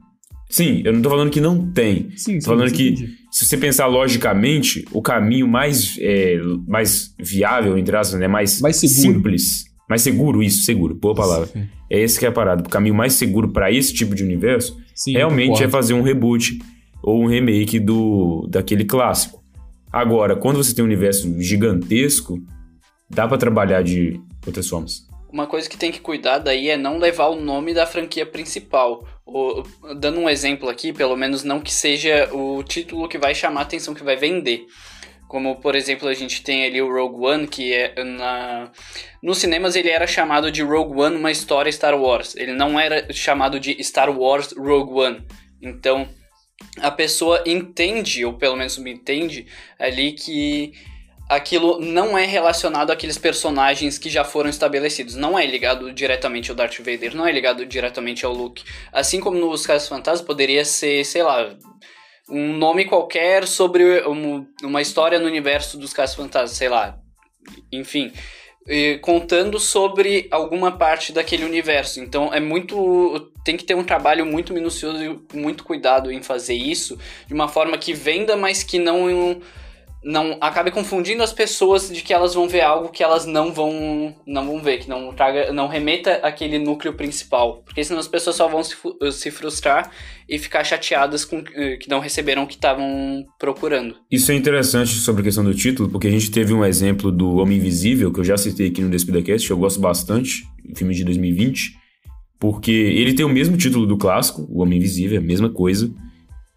[0.50, 2.10] Sim, eu não tô falando que não tem.
[2.16, 3.10] Sim, Tô falando que, entendi.
[3.32, 6.38] se você pensar logicamente, o caminho mais, é,
[6.68, 8.28] mais viável, entre aspas, né?
[8.28, 9.16] Mais, Mais seguro.
[9.16, 9.66] simples.
[9.90, 11.48] Mais seguro, isso, seguro, boa palavra.
[11.48, 12.64] Sim, É esse que é a parada.
[12.64, 16.58] O caminho mais seguro pra esse tipo de universo sim, realmente é fazer um reboot
[17.04, 19.44] ou um remake do daquele clássico.
[19.92, 22.40] Agora, quando você tem um universo gigantesco,
[23.10, 25.08] dá pra trabalhar de outras formas.
[25.32, 29.06] Uma coisa que tem que cuidar daí é não levar o nome da franquia principal.
[29.26, 29.64] O-
[30.00, 33.64] dando um exemplo aqui, pelo menos não que seja o título que vai chamar a
[33.64, 34.66] atenção, que vai vender.
[35.28, 38.72] Como, por exemplo, a gente tem ali o Rogue One, que é na...
[39.22, 42.36] Nos cinemas ele era chamado de Rogue One, uma história Star Wars.
[42.36, 45.26] Ele não era chamado de Star Wars Rogue One.
[45.62, 46.08] Então,
[46.80, 49.48] a pessoa entende, ou pelo menos me entende,
[49.80, 50.74] ali que
[51.28, 55.16] aquilo não é relacionado àqueles personagens que já foram estabelecidos.
[55.16, 58.64] Não é ligado diretamente ao Darth Vader, não é ligado diretamente ao Luke.
[58.92, 61.56] Assim como nos Casos Fantasmas poderia ser, sei lá,
[62.30, 66.98] um nome qualquer sobre um- uma história no universo dos Casos Fantasmas, sei lá.
[67.72, 68.12] Enfim,
[69.02, 72.00] contando sobre alguma parte daquele universo.
[72.00, 73.32] Então é muito.
[73.44, 76.98] Tem que ter um trabalho muito minucioso e muito cuidado em fazer isso
[77.28, 79.40] de uma forma que venda, mas que não
[80.06, 84.16] não acabe confundindo as pessoas de que elas vão ver algo que elas não vão
[84.28, 88.36] não vão ver, que não traga, não remeta aquele núcleo principal, porque senão as pessoas
[88.36, 88.76] só vão se,
[89.12, 89.90] se frustrar
[90.30, 93.96] e ficar chateadas com eh, que não receberam o que estavam procurando.
[94.12, 97.38] Isso é interessante sobre a questão do título, porque a gente teve um exemplo do
[97.38, 100.44] Homem Invisível, que eu já citei aqui no DespidaCast, eu gosto bastante,
[100.76, 101.78] filme de 2020,
[102.40, 105.92] porque ele tem o mesmo título do clássico, O Homem Invisível, é a mesma coisa,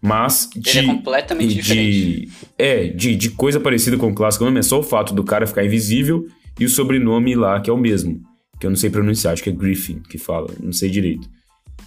[0.01, 2.21] mas de, Ele é completamente e diferente.
[2.25, 5.23] de, é, de, de coisa parecida com o clássico, não é só o fato do
[5.23, 6.25] cara ficar invisível
[6.59, 8.21] e o sobrenome lá, que é o mesmo,
[8.59, 11.29] que eu não sei pronunciar, acho que é Griffin que fala, não sei direito.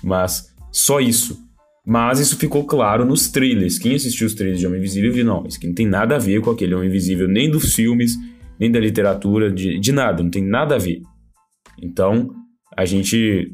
[0.03, 1.39] Mas só isso.
[1.85, 3.79] Mas isso ficou claro nos trailers.
[3.79, 6.19] Quem assistiu os trailers de Homem Invisível viu, não, isso aqui não tem nada a
[6.19, 8.17] ver com aquele Homem Invisível, nem dos filmes,
[8.59, 11.03] nem da literatura, de, de nada, não tem nada a ver.
[11.83, 12.31] Então,
[12.77, 13.53] a gente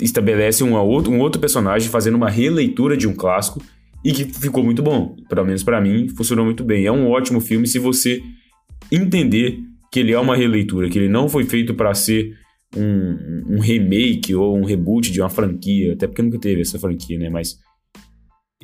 [0.00, 3.62] estabelece uma outro, um outro personagem fazendo uma releitura de um clássico
[4.04, 5.16] e que ficou muito bom.
[5.28, 6.84] Pelo menos pra mim, funcionou muito bem.
[6.84, 8.22] É um ótimo filme se você
[8.90, 9.58] entender
[9.90, 12.36] que ele é uma releitura, que ele não foi feito pra ser
[12.76, 17.18] um, um remake ou um reboot de uma franquia, até porque nunca teve essa franquia,
[17.18, 17.30] né?
[17.30, 17.58] Mas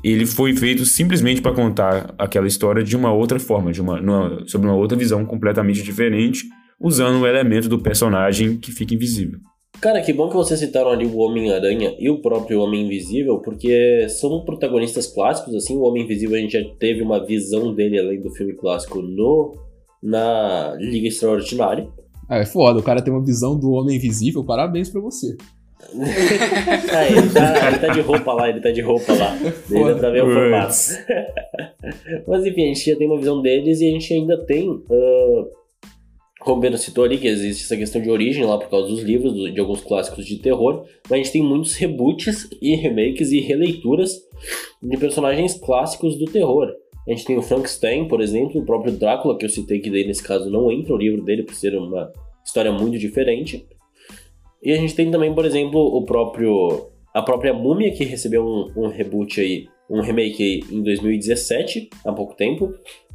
[0.02, 4.44] ele foi feito simplesmente pra contar aquela história de uma outra forma, de uma, numa,
[4.46, 6.44] sobre uma outra visão completamente diferente,
[6.80, 9.38] usando o elemento do personagem que fica invisível.
[9.80, 14.06] Cara, que bom que vocês citaram ali o Homem-Aranha e o próprio Homem Invisível, porque
[14.10, 18.20] são protagonistas clássicos, assim, o Homem Invisível a gente já teve uma visão dele além
[18.20, 19.54] do filme clássico no
[20.02, 21.88] na Liga Extraordinária.
[22.28, 25.34] Ah, é foda, o cara tem uma visão do homem invisível, parabéns pra você.
[26.92, 29.36] ah, ele tá, ele tá de roupa lá, ele tá de roupa lá.
[29.68, 30.74] Daí dá pra ver o formato.
[32.28, 34.68] Mas enfim, a gente já tem uma visão deles e a gente ainda tem.
[34.90, 35.59] ah,
[36.40, 39.02] como o Pedro citou ali, que existe essa questão de origem lá por causa dos
[39.02, 43.40] livros, de alguns clássicos de terror, mas a gente tem muitos reboots e remakes e
[43.40, 44.22] releituras
[44.82, 46.72] de personagens clássicos do terror.
[47.06, 50.06] A gente tem o Frankenstein, por exemplo, o próprio Drácula, que eu citei que daí
[50.06, 52.10] nesse caso não entra o livro dele por ser uma
[52.44, 53.66] história muito diferente.
[54.62, 58.84] E a gente tem também, por exemplo, o próprio a própria Múmia que recebeu um,
[58.84, 62.72] um reboot aí, um remake aí em 2017, há pouco tempo.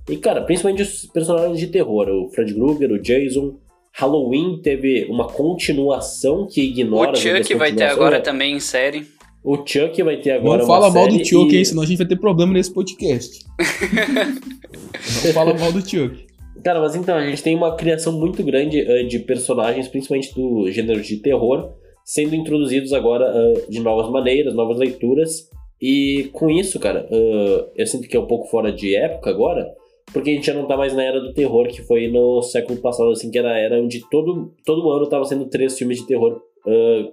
[0.10, 3.56] E cara, principalmente os personagens de terror, o Fred Krueger, o Jason,
[3.94, 9.08] Halloween teve uma continuação que ignora O Chuck vai ter agora É, também em série.
[9.44, 11.66] O Chuck vai ter agora não uma fala mal do Chuck, e- hein?
[11.66, 13.46] Senão a gente vai ter problema nesse podcast.
[15.26, 16.26] não fala mal do Chuck.
[16.64, 20.70] Cara, mas então, a gente tem uma criação muito grande eh, de personagens, principalmente do
[20.72, 21.70] gênero de terror,
[22.04, 25.48] sendo introduzidos agora eh, de novas maneiras, novas leituras.
[25.80, 29.68] E com isso, cara, eh, eu sinto que é um pouco fora de época agora,
[30.16, 32.80] porque a gente já não tá mais na era do terror, que foi no século
[32.80, 36.08] passado, assim, que era a era onde todo, todo ano tava sendo três filmes de
[36.08, 36.42] terror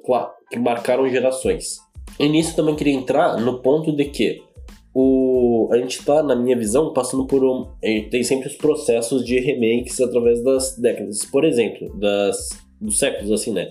[0.06, 1.78] cla- que marcaram gerações.
[2.16, 4.40] E nisso também queria entrar no ponto de que
[4.94, 7.66] o, a gente tá, na minha visão, passando por um.
[8.08, 11.24] Tem sempre os processos de remakes através das décadas.
[11.24, 12.50] Por exemplo, das,
[12.80, 13.66] dos séculos, assim, né?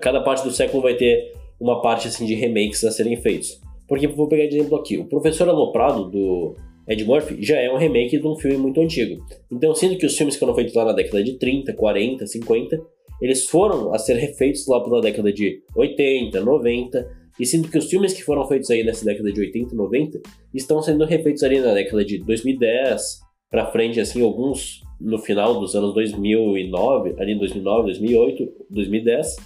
[0.00, 3.60] Cada parte do século vai ter uma parte assim de remakes a serem feitos.
[3.86, 6.56] Porque vou pegar de exemplo aqui, o Professor Aloprado do
[6.88, 9.22] Ed Murphy já é um remake de um filme muito antigo.
[9.50, 12.80] Então, sendo que os filmes que foram feitos lá na década de 30, 40, 50,
[13.20, 17.88] eles foram a ser refeitos lá pela década de 80, 90, e sinto que os
[17.88, 20.20] filmes que foram feitos aí nessa década de 80 e 90
[20.54, 23.20] estão sendo refeitos ali na década de 2010
[23.50, 29.36] pra frente, assim, alguns no final dos anos 2009, ali em 2009, 2008, 2010.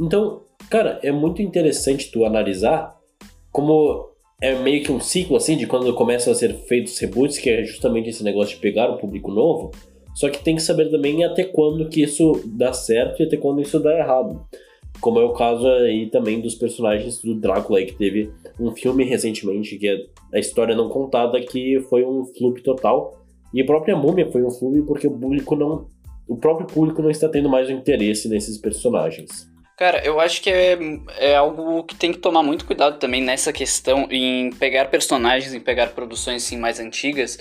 [0.00, 2.96] Então, cara, é muito interessante tu analisar
[3.52, 4.09] como
[4.40, 7.64] é meio que um ciclo assim de quando começam a ser feitos reboots, que é
[7.64, 9.70] justamente esse negócio de pegar o público novo.
[10.14, 13.60] Só que tem que saber também até quando que isso dá certo e até quando
[13.60, 14.44] isso dá errado.
[15.00, 19.78] Como é o caso aí também dos personagens do Drácula, que teve um filme recentemente,
[19.78, 19.96] que é
[20.34, 23.18] a história não contada, que foi um flop total.
[23.52, 25.86] E a própria múmia foi um flop porque o público não.
[26.28, 29.50] O próprio público não está tendo mais o interesse nesses personagens.
[29.80, 30.76] Cara, eu acho que é,
[31.16, 35.58] é algo que tem que tomar muito cuidado também nessa questão em pegar personagens, em
[35.58, 37.38] pegar produções assim, mais antigas,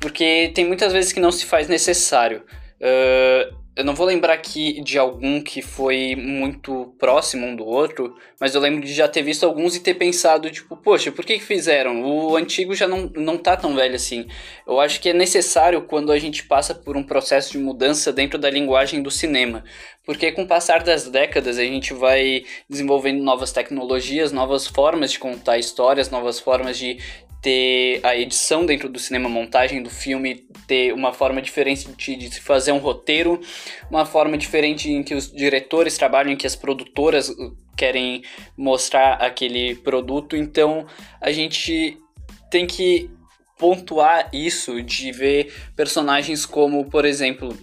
[0.00, 2.44] porque tem muitas vezes que não se faz necessário.
[2.80, 8.14] Uh, eu não vou lembrar aqui de algum que foi muito próximo um do outro,
[8.38, 11.38] mas eu lembro de já ter visto alguns e ter pensado, tipo, poxa, por que,
[11.38, 12.04] que fizeram?
[12.04, 14.26] O antigo já não, não tá tão velho assim.
[14.66, 18.38] Eu acho que é necessário quando a gente passa por um processo de mudança dentro
[18.38, 19.64] da linguagem do cinema.
[20.04, 25.18] Porque com o passar das décadas a gente vai desenvolvendo novas tecnologias, novas formas de
[25.18, 26.98] contar histórias, novas formas de
[27.42, 32.40] ter a edição dentro do cinema, montagem do filme, ter uma forma diferente de, se
[32.40, 33.40] fazer um roteiro,
[33.90, 38.22] uma forma diferente em que os diretores trabalham, em que as produtoras uh, querem
[38.56, 40.36] mostrar aquele produto.
[40.36, 40.86] Então
[41.20, 41.98] a gente
[42.48, 43.10] tem que
[43.58, 47.56] pontuar isso de ver personagens como, por exemplo,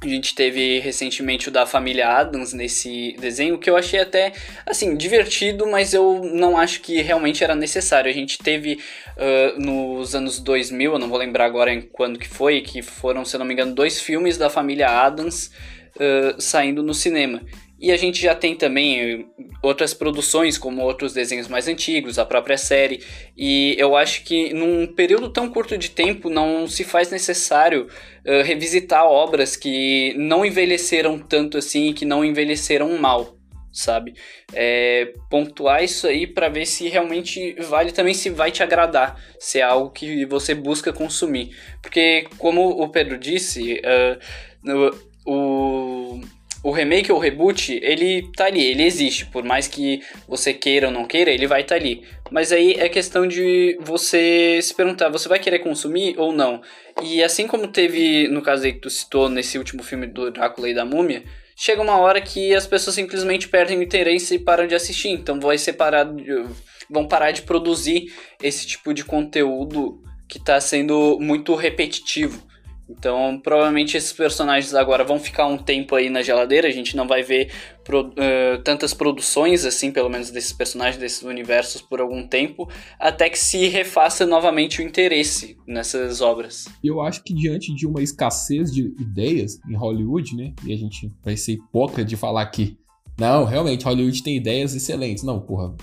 [0.00, 4.32] a gente teve recentemente o da família Adams nesse desenho, que eu achei até,
[4.64, 8.08] assim, divertido, mas eu não acho que realmente era necessário.
[8.08, 8.78] A gente teve
[9.16, 13.24] uh, nos anos 2000, eu não vou lembrar agora em quando que foi, que foram,
[13.24, 15.50] se eu não me engano, dois filmes da família Adams
[15.96, 17.42] uh, saindo no cinema.
[17.80, 19.24] E a gente já tem também eh,
[19.62, 23.04] outras produções, como outros desenhos mais antigos, a própria série.
[23.36, 27.86] E eu acho que num período tão curto de tempo não se faz necessário
[28.26, 33.36] uh, revisitar obras que não envelheceram tanto assim, que não envelheceram mal,
[33.72, 34.14] sabe?
[34.52, 39.60] É, pontuar isso aí para ver se realmente vale também se vai te agradar, se
[39.60, 41.56] é algo que você busca consumir.
[41.80, 46.20] Porque, como o Pedro disse, uh, o
[46.62, 49.26] o remake ou o reboot, ele tá ali, ele existe.
[49.26, 52.02] Por mais que você queira ou não queira, ele vai estar tá ali.
[52.30, 56.60] Mas aí é questão de você se perguntar, você vai querer consumir ou não?
[57.02, 60.68] E assim como teve, no caso aí que tu citou, nesse último filme do Drácula
[60.68, 61.22] e da Múmia,
[61.56, 65.10] chega uma hora que as pessoas simplesmente perdem o interesse e param de assistir.
[65.10, 66.08] Então vai separar,
[66.90, 72.47] vão parar de produzir esse tipo de conteúdo que está sendo muito repetitivo.
[72.88, 76.66] Então, provavelmente esses personagens agora vão ficar um tempo aí na geladeira.
[76.66, 77.52] A gente não vai ver
[77.84, 82.66] pro, uh, tantas produções, assim, pelo menos desses personagens, desses universos, por algum tempo,
[82.98, 86.64] até que se refaça novamente o interesse nessas obras.
[86.82, 90.54] Eu acho que diante de uma escassez de ideias em Hollywood, né?
[90.64, 92.78] E a gente vai ser hipócrita de falar que,
[93.18, 95.22] não, realmente, Hollywood tem ideias excelentes.
[95.22, 95.74] Não, porra.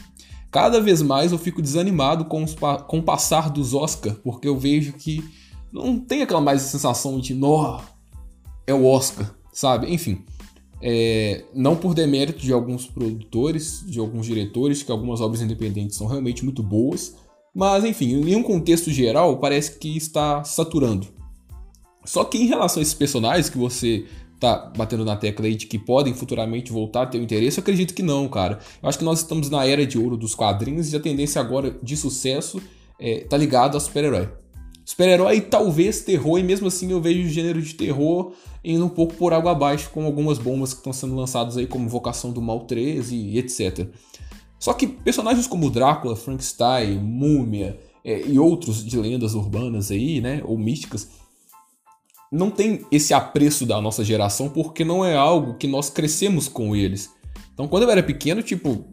[0.52, 2.56] Cada vez mais eu fico desanimado com, os,
[2.88, 5.22] com o passar dos Oscar, porque eu vejo que
[5.84, 7.82] não tem aquela mais sensação de, nó,
[8.66, 9.94] é o Oscar, sabe?
[9.94, 10.24] Enfim,
[10.82, 16.08] é, não por demérito de alguns produtores, de alguns diretores, que algumas obras independentes são
[16.08, 17.16] realmente muito boas,
[17.54, 21.08] mas enfim, em um contexto geral, parece que está saturando.
[22.06, 24.06] Só que em relação a esses personagens que você
[24.40, 27.94] tá batendo na tecla aí de que podem futuramente voltar a ter interesse, eu acredito
[27.94, 28.60] que não, cara.
[28.82, 31.78] Eu acho que nós estamos na era de ouro dos quadrinhos e a tendência agora
[31.82, 32.62] de sucesso
[33.00, 34.30] é, tá ligado a super-herói
[34.86, 38.32] super-herói talvez terror, e mesmo assim eu vejo o gênero de terror
[38.64, 41.90] indo um pouco por água abaixo, com algumas bombas que estão sendo lançadas aí, como
[41.90, 43.88] Vocação do Mal 13 e etc.
[44.60, 50.42] Só que personagens como Drácula, Frankenstein, Múmia é, e outros de lendas urbanas aí, né,
[50.46, 51.10] ou místicas,
[52.32, 56.76] não tem esse apreço da nossa geração porque não é algo que nós crescemos com
[56.76, 57.12] eles.
[57.54, 58.86] Então, quando eu era pequeno, tipo,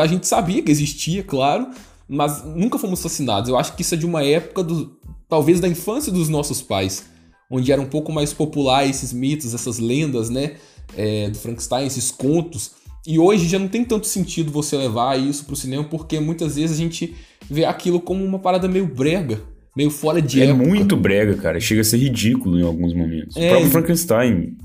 [0.00, 1.70] a gente sabia que existia, claro,
[2.08, 3.48] mas nunca fomos fascinados.
[3.48, 4.98] Eu acho que isso é de uma época do,
[5.28, 7.06] talvez da infância dos nossos pais,
[7.50, 10.56] onde era um pouco mais popular esses mitos, essas lendas, né,
[10.96, 12.72] é, do Frankenstein, esses contos.
[13.06, 16.76] E hoje já não tem tanto sentido você levar isso pro cinema, porque muitas vezes
[16.76, 17.14] a gente
[17.50, 19.40] vê aquilo como uma parada meio brega,
[19.76, 20.64] meio fora de é época.
[20.64, 21.60] É muito brega, cara.
[21.60, 23.36] Chega a ser ridículo em alguns momentos.
[23.36, 23.46] É.
[23.46, 24.56] O próprio Frankenstein.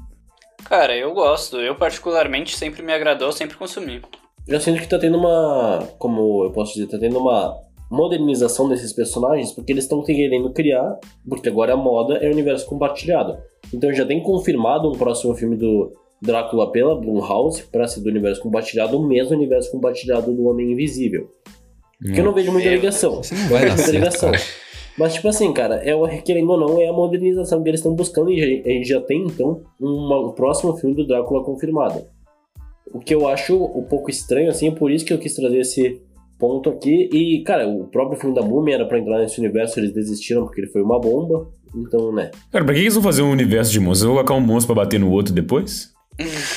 [0.63, 1.57] Cara, eu gosto.
[1.57, 4.01] Eu particularmente sempre me agradou, sempre consumi.
[4.49, 5.79] Eu sinto que tá tendo uma.
[5.97, 7.55] Como eu posso dizer, tá tendo uma
[7.91, 10.97] modernização desses personagens, porque eles estão querendo criar,
[11.27, 13.37] porque agora a moda é o universo compartilhado.
[13.73, 15.91] Então já tem confirmado um próximo filme do
[16.21, 21.29] Drácula pela Blumhouse para ser do universo compartilhado, o mesmo universo compartilhado do Homem Invisível.
[22.01, 23.21] Que eu não vejo muita ligação.
[23.31, 24.31] Não vai dar certo, ligação.
[24.97, 27.93] Mas, tipo assim, cara, é, o- querendo ou não, é a modernização que eles estão
[27.95, 32.03] buscando e a gente já tem, então, uma- um próximo filme do Drácula confirmado.
[32.93, 35.59] O que eu acho um pouco estranho, assim, é por isso que eu quis trazer
[35.59, 36.01] esse
[36.39, 37.09] ponto aqui.
[37.13, 40.61] E, cara, o próprio filme da Múmia era pra entrar nesse universo, eles desistiram porque
[40.61, 41.47] ele foi uma bomba.
[41.75, 42.31] Então, né.
[42.51, 44.05] Cara, pra que eles vão fazer um universo de monstros?
[44.07, 45.93] Vão colocar um monstro pra bater no outro depois?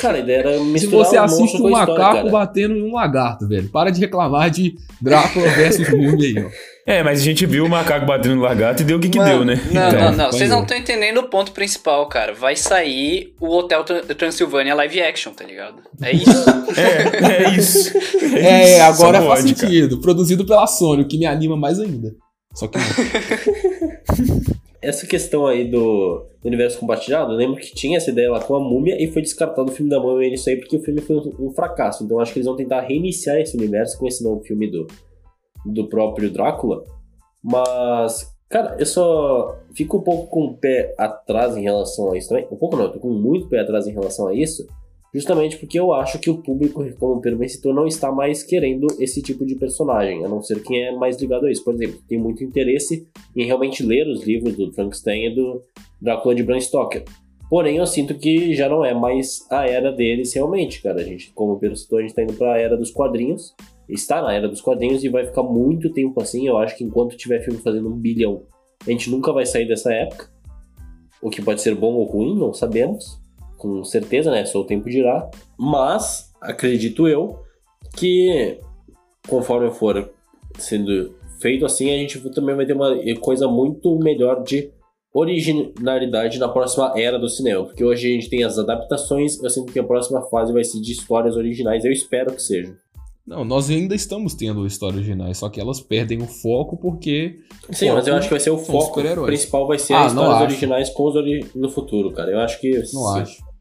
[0.00, 2.16] Cara, a ideia era Se misturar você o assiste monstro um com a história, macaco
[2.16, 2.30] cara.
[2.30, 3.68] batendo em um lagarto, velho.
[3.68, 6.71] Para de reclamar de Drácula versus Múmia aí, ó.
[6.84, 9.18] É, mas a gente viu o macaco batendo no lagarto e deu o que que
[9.18, 9.54] Mano, deu, né?
[9.72, 10.32] Não, Então, não, não.
[10.32, 12.34] Vocês não estão entendendo o ponto principal, cara.
[12.34, 15.76] Vai sair o Hotel Tran- Transilvânia live action, tá ligado?
[16.02, 16.32] É isso.
[16.74, 17.92] É, é isso.
[18.34, 18.82] É, isso.
[18.82, 19.66] agora Só faz pode, cara.
[19.68, 20.00] sentido.
[20.00, 22.14] Produzido pela Sony, o que me anima mais ainda.
[22.54, 22.84] Só que não.
[24.80, 28.56] Essa questão aí do, do universo compartilhado, eu lembro que tinha essa ideia lá com
[28.56, 31.16] a múmia e foi descartado o filme da múmia nisso aí porque o filme foi
[31.16, 32.02] um, um fracasso.
[32.02, 34.88] Então acho que eles vão tentar reiniciar esse universo com esse novo filme do,
[35.64, 36.84] do próprio Drácula.
[37.42, 42.28] Mas, cara, eu só fico um pouco com o pé atrás em relação a isso
[42.28, 42.46] também.
[42.50, 44.66] Um pouco não, eu tô com muito pé atrás em relação a isso.
[45.14, 48.42] Justamente porque eu acho que o público, como o Pedro bem citou, não está mais
[48.42, 51.62] querendo esse tipo de personagem, a não ser quem é mais ligado a isso.
[51.62, 53.06] Por exemplo, tem muito interesse
[53.36, 55.62] em realmente ler os livros do Frankenstein e do
[56.00, 57.04] Drácula de Bram Stoker.
[57.50, 61.02] Porém, eu sinto que já não é mais a era deles realmente, cara.
[61.02, 63.54] A gente, como o Pedro citou, a gente tá indo pra era dos quadrinhos.
[63.92, 66.46] Está na era dos quadrinhos e vai ficar muito tempo assim.
[66.48, 68.42] Eu acho que enquanto tiver filme fazendo um bilhão,
[68.86, 70.30] a gente nunca vai sair dessa época.
[71.20, 73.20] O que pode ser bom ou ruim, não sabemos.
[73.58, 74.44] Com certeza, né?
[74.44, 75.30] Só o tempo dirá.
[75.58, 77.38] Mas, acredito eu,
[77.96, 78.58] que
[79.28, 80.10] conforme for
[80.58, 82.90] sendo feito assim, a gente também vai ter uma
[83.20, 84.72] coisa muito melhor de
[85.14, 87.64] originalidade na próxima era do cinema.
[87.64, 90.80] Porque hoje a gente tem as adaptações, eu sinto que a próxima fase vai ser
[90.80, 92.74] de histórias originais, eu espero que seja.
[93.26, 97.36] Não, nós ainda estamos tendo histórias originais, só que elas perdem o foco porque.
[97.70, 99.26] Sim, foco mas eu acho que vai ser o foco super-heróis.
[99.28, 100.50] principal, vai ser Ah, as não histórias acho.
[100.52, 102.30] originais com os ori no futuro, cara.
[102.32, 102.70] Eu acho que.
[102.70, 103.20] Não sim.
[103.20, 103.52] acho.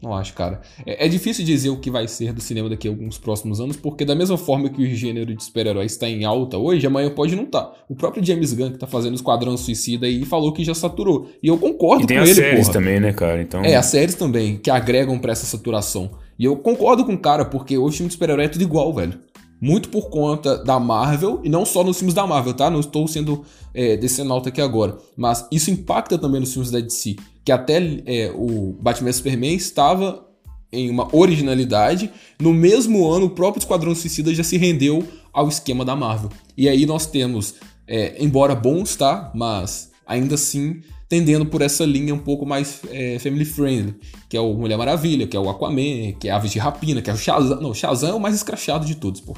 [0.00, 0.60] Não acho, cara.
[0.86, 3.76] É, é difícil dizer o que vai ser do cinema daqui a alguns próximos anos,
[3.76, 7.34] porque da mesma forma que o gênero de super-herói está em alta hoje, amanhã pode
[7.34, 7.72] não estar.
[7.88, 11.28] O próprio James Gunn, que tá fazendo Esquadrão Suicida aí, falou que já saturou.
[11.42, 12.72] E eu concordo E tem com as ele, séries porra.
[12.72, 13.42] também, né, cara?
[13.42, 16.10] Então, É, as séries também, que agregam pra essa saturação.
[16.38, 18.92] E eu concordo com o cara, porque hoje o filme de super-herói é tudo igual,
[18.94, 19.18] velho.
[19.60, 22.70] Muito por conta da Marvel, e não só nos filmes da Marvel, tá?
[22.70, 24.96] Não estou sendo é, descendo alto aqui agora.
[25.16, 27.16] Mas isso impacta também nos filmes da DC.
[27.44, 30.24] Que até é, o Batman Superman estava
[30.72, 32.10] em uma originalidade.
[32.40, 36.30] No mesmo ano, o próprio Esquadrão Suicida já se rendeu ao esquema da Marvel.
[36.56, 39.32] E aí nós temos, é, embora bons, tá?
[39.34, 43.94] Mas ainda assim tendendo por essa linha um pouco mais é, family friendly,
[44.28, 47.08] que é o Mulher Maravilha, que é o Aquaman, que é Aves de Rapina, que
[47.08, 47.60] é o Shazam.
[47.60, 49.34] Não, o Shazam é o mais escrachado de todos, pô.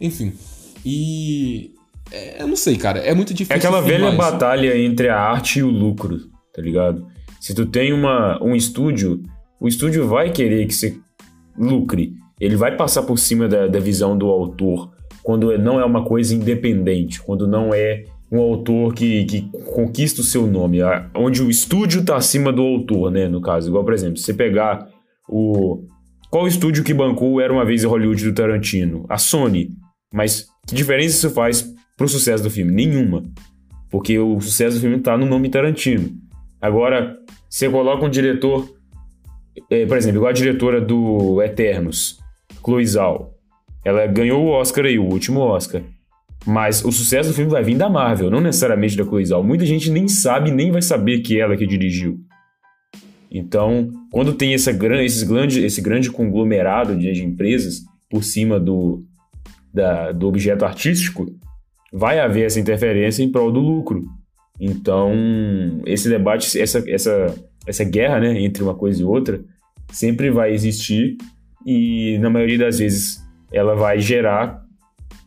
[0.00, 0.32] Enfim.
[0.84, 1.72] E.
[2.12, 3.00] é, eu não sei, cara.
[3.00, 3.54] É muito difícil.
[3.54, 6.18] É aquela velha batalha entre a arte e o lucro,
[6.54, 7.06] tá ligado?
[7.40, 9.22] Se tu tem uma, um estúdio,
[9.60, 10.96] o estúdio vai querer que você
[11.56, 12.14] lucre.
[12.40, 14.92] Ele vai passar por cima da, da visão do autor
[15.28, 20.24] quando não é uma coisa independente, quando não é um autor que, que conquista o
[20.24, 20.78] seu nome,
[21.14, 23.28] onde o estúdio tá acima do autor, né?
[23.28, 24.88] No caso, igual, por exemplo, você pegar
[25.28, 25.84] o.
[26.30, 29.06] Qual estúdio que bancou Era uma Vez em Hollywood do Tarantino?
[29.08, 29.70] A Sony.
[30.12, 32.70] Mas que diferença isso faz pro sucesso do filme?
[32.70, 33.22] Nenhuma.
[33.90, 36.10] Porque o sucesso do filme tá no nome Tarantino.
[36.60, 37.16] Agora,
[37.48, 38.68] você coloca um diretor,
[39.70, 42.18] é, por exemplo, igual a diretora do Eternos,
[42.62, 43.34] Chloe Zhao.
[43.82, 45.82] Ela ganhou o Oscar aí, o último Oscar.
[46.48, 49.44] Mas o sucesso do filme vai vir da Marvel, não necessariamente da Zhao.
[49.44, 52.18] Muita gente nem sabe, nem vai saber que ela que dirigiu.
[53.30, 59.04] Então, quando tem essa esses grande, esse grande conglomerado de, de empresas por cima do,
[59.74, 61.26] da- do objeto artístico,
[61.92, 64.06] vai haver essa interferência em prol do lucro.
[64.58, 65.12] Então,
[65.84, 67.34] esse debate, essa, essa,
[67.66, 69.38] essa guerra né, entre uma coisa e outra,
[69.92, 71.18] sempre vai existir
[71.66, 73.22] e, na maioria das vezes,
[73.52, 74.66] ela vai gerar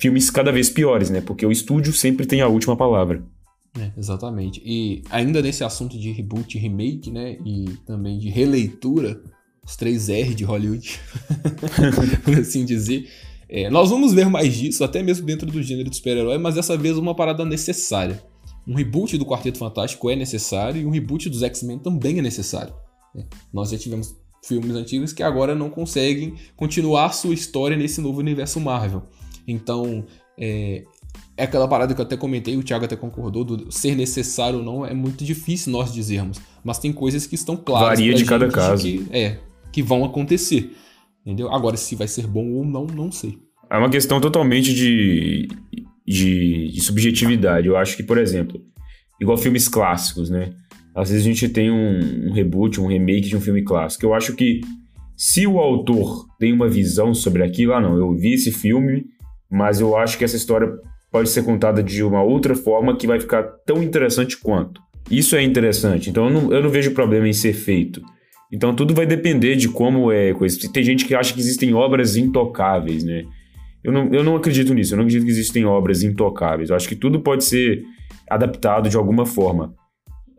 [0.01, 1.21] filmes cada vez piores, né?
[1.21, 3.23] Porque o estúdio sempre tem a última palavra.
[3.79, 4.59] É, exatamente.
[4.65, 7.37] E ainda nesse assunto de reboot remake, né?
[7.45, 9.21] E também de releitura,
[9.63, 10.99] os três R de Hollywood,
[12.25, 13.07] por assim dizer.
[13.47, 16.75] é, nós vamos ver mais disso, até mesmo dentro do gênero de super-herói, mas dessa
[16.75, 18.21] vez uma parada necessária.
[18.67, 22.73] Um reboot do Quarteto Fantástico é necessário e um reboot dos X-Men também é necessário.
[23.13, 23.25] né?
[23.53, 28.59] Nós já tivemos filmes antigos que agora não conseguem continuar sua história nesse novo universo
[28.59, 29.03] Marvel.
[29.47, 30.05] Então,
[30.37, 30.83] é,
[31.37, 34.65] é aquela parada que eu até comentei, o Thiago até concordou, do ser necessário ou
[34.65, 36.39] não, é muito difícil nós dizermos.
[36.63, 37.89] Mas tem coisas que estão claras.
[37.89, 38.83] Varia de cada caso.
[38.83, 39.37] Que, é,
[39.71, 40.75] que vão acontecer.
[41.25, 41.53] Entendeu?
[41.53, 43.37] Agora, se vai ser bom ou não, não sei.
[43.69, 45.47] É uma questão totalmente de,
[46.05, 47.67] de, de subjetividade.
[47.67, 48.61] Eu acho que, por exemplo,
[49.19, 50.53] igual filmes clássicos, né?
[50.93, 54.05] Às vezes a gente tem um, um reboot, um remake de um filme clássico.
[54.05, 54.61] Eu acho que
[55.15, 59.05] se o autor tem uma visão sobre aquilo, ah não, eu vi esse filme,
[59.51, 60.71] mas eu acho que essa história
[61.11, 64.81] pode ser contada de uma outra forma que vai ficar tão interessante quanto.
[65.09, 68.01] Isso é interessante, então eu não, eu não vejo problema em ser feito.
[68.51, 70.57] Então tudo vai depender de como é coisa.
[70.71, 73.23] Tem gente que acha que existem obras intocáveis, né?
[73.83, 76.69] Eu não, eu não acredito nisso, eu não acredito que existem obras intocáveis.
[76.69, 77.83] Eu acho que tudo pode ser
[78.29, 79.73] adaptado de alguma forma.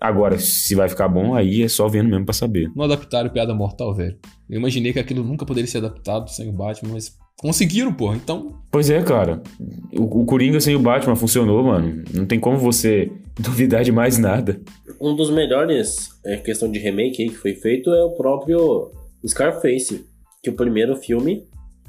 [0.00, 2.68] Agora, se vai ficar bom, aí é só vendo mesmo pra saber.
[2.74, 4.18] Não adaptaram Piada Mortal, velho.
[4.50, 8.12] Eu imaginei que aquilo nunca poderia ser adaptado sem o Batman, mas conseguiram, pô.
[8.14, 8.60] Então.
[8.70, 9.42] Pois é, cara.
[9.96, 12.02] O, o Coringa sem o Batman funcionou, mano.
[12.12, 14.60] Não tem como você duvidar de mais nada.
[15.00, 18.90] Um dos melhores é, questão de remake aí que foi feito é o próprio
[19.26, 20.06] Scarface.
[20.42, 21.46] Que o primeiro filme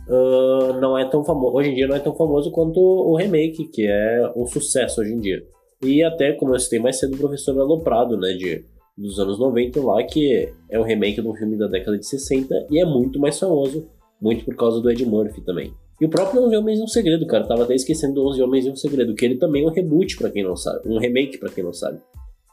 [0.08, 1.56] uh, não é tão famoso.
[1.56, 5.14] Hoje em dia não é tão famoso quanto o remake, que é um sucesso hoje
[5.14, 5.44] em dia.
[5.82, 8.64] E até, como eu citei mais cedo, o professor Aloprado, né, de,
[8.98, 12.68] dos anos 90 lá, que é um remake de um filme da década de 60
[12.72, 13.88] e é muito mais famoso,
[14.24, 15.74] muito por causa do Ed Murphy também.
[16.00, 18.66] E o próprio 11 Homens e um Segredo, cara, tava até esquecendo do 11 Homens
[18.66, 21.38] e um Segredo, que ele também é um reboot para quem não sabe, um remake
[21.38, 22.00] para quem não sabe.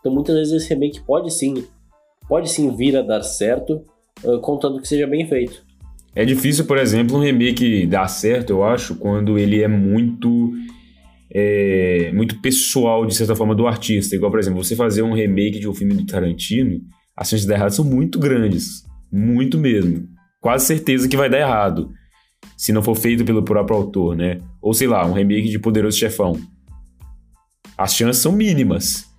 [0.00, 1.64] Então muitas vezes esse remake pode sim,
[2.28, 3.84] pode sim vir a dar certo,
[4.24, 5.64] uh, contando que seja bem feito.
[6.14, 10.52] É difícil, por exemplo, um remake dar certo, eu acho, quando ele é muito
[11.32, 14.16] é, muito pessoal, de certa forma, do artista.
[14.16, 16.80] Igual, por exemplo, você fazer um remake de um filme do Tarantino,
[17.16, 18.84] as chances de dar errado são muito grandes.
[19.12, 20.08] Muito mesmo.
[20.40, 21.92] Quase certeza que vai dar errado.
[22.56, 24.40] Se não for feito pelo próprio autor, né?
[24.60, 26.40] Ou sei lá, um remake de Poderoso Chefão.
[27.76, 29.10] As chances são mínimas.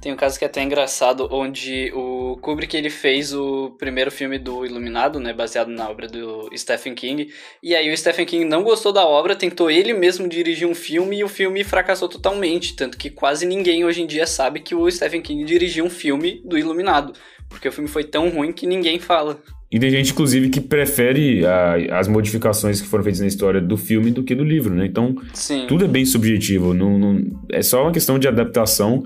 [0.00, 4.38] Tem um caso que é até engraçado, onde o Kubrick ele fez o primeiro filme
[4.38, 7.30] do Iluminado, né, baseado na obra do Stephen King,
[7.62, 11.18] e aí o Stephen King não gostou da obra, tentou ele mesmo dirigir um filme
[11.18, 14.90] e o filme fracassou totalmente, tanto que quase ninguém hoje em dia sabe que o
[14.90, 17.12] Stephen King dirigiu um filme do Iluminado,
[17.50, 19.42] porque o filme foi tão ruim que ninguém fala.
[19.72, 23.76] E tem gente, inclusive, que prefere a, as modificações que foram feitas na história do
[23.76, 24.84] filme do que do livro, né?
[24.84, 25.66] Então, Sim.
[25.68, 26.74] tudo é bem subjetivo.
[26.74, 29.04] Não, não, é só uma questão de adaptação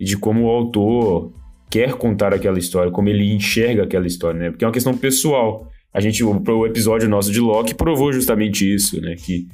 [0.00, 1.34] e de como o autor
[1.70, 4.50] quer contar aquela história, como ele enxerga aquela história, né?
[4.50, 5.70] Porque é uma questão pessoal.
[5.92, 9.16] A gente, o, o episódio nosso de Loki provou justamente isso, né?
[9.16, 9.46] Que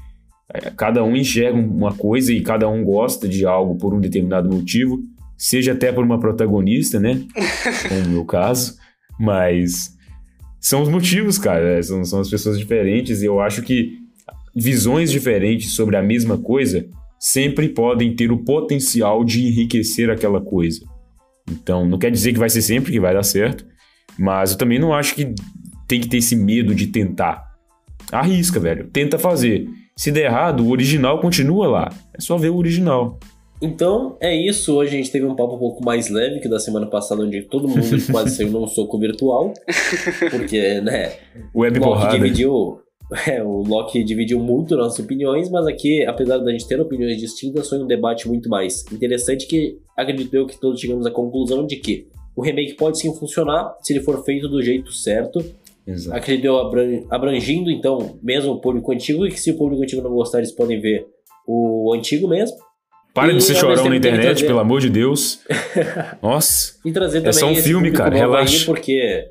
[0.54, 4.48] é, cada um enxerga uma coisa e cada um gosta de algo por um determinado
[4.48, 5.00] motivo,
[5.36, 7.20] seja até por uma protagonista, né?
[7.88, 8.76] Como no meu caso,
[9.18, 9.91] mas
[10.62, 11.78] são os motivos, cara.
[11.78, 13.98] É, são, são as pessoas diferentes e eu acho que
[14.54, 16.86] visões diferentes sobre a mesma coisa
[17.18, 20.80] sempre podem ter o potencial de enriquecer aquela coisa.
[21.50, 23.66] Então, não quer dizer que vai ser sempre que vai dar certo,
[24.16, 25.34] mas eu também não acho que
[25.88, 27.44] tem que ter esse medo de tentar.
[28.12, 28.88] Arrisca, velho.
[28.92, 29.68] Tenta fazer.
[29.96, 31.92] Se der errado, o original continua lá.
[32.16, 33.18] É só ver o original.
[33.62, 34.74] Então é isso.
[34.74, 37.42] Hoje a gente teve um papo um pouco mais leve que da semana passada, onde
[37.42, 39.54] todo mundo quase saiu num soco virtual.
[40.30, 41.12] Porque, né?
[41.54, 42.18] Web porrada.
[42.18, 42.80] dividiu
[43.26, 47.68] É, o Loki dividiu muito nossas opiniões, mas aqui, apesar da gente ter opiniões distintas,
[47.68, 51.76] foi um debate muito mais interessante que acredito eu que todos chegamos à conclusão de
[51.76, 55.44] que o remake pode sim funcionar se ele for feito do jeito certo.
[55.86, 56.16] Exato.
[56.16, 56.58] Acredito eu
[57.10, 60.52] abrangindo, então, mesmo o público antigo, e que se o público antigo não gostar, eles
[60.52, 61.06] podem ver
[61.46, 62.56] o antigo mesmo.
[63.14, 64.46] Para e, de ser chorão na internet, trazer...
[64.46, 65.40] pelo amor de Deus.
[66.22, 66.74] Nossa.
[66.84, 68.58] e trazer também é só um filme, cara, relaxa.
[68.58, 69.26] Aí, porque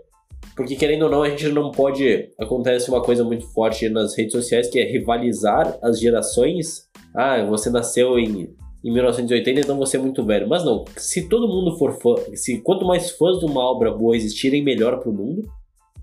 [0.56, 2.30] porque, querendo ou não, a gente não pode.
[2.38, 6.88] Acontece uma coisa muito forte nas redes sociais que é rivalizar as gerações.
[7.16, 8.54] Ah, você nasceu em,
[8.84, 10.48] em 1980, então você é muito velho.
[10.48, 12.16] Mas não, se todo mundo for fã.
[12.36, 15.50] Se, quanto mais fãs de uma obra boa existirem, melhor pro mundo.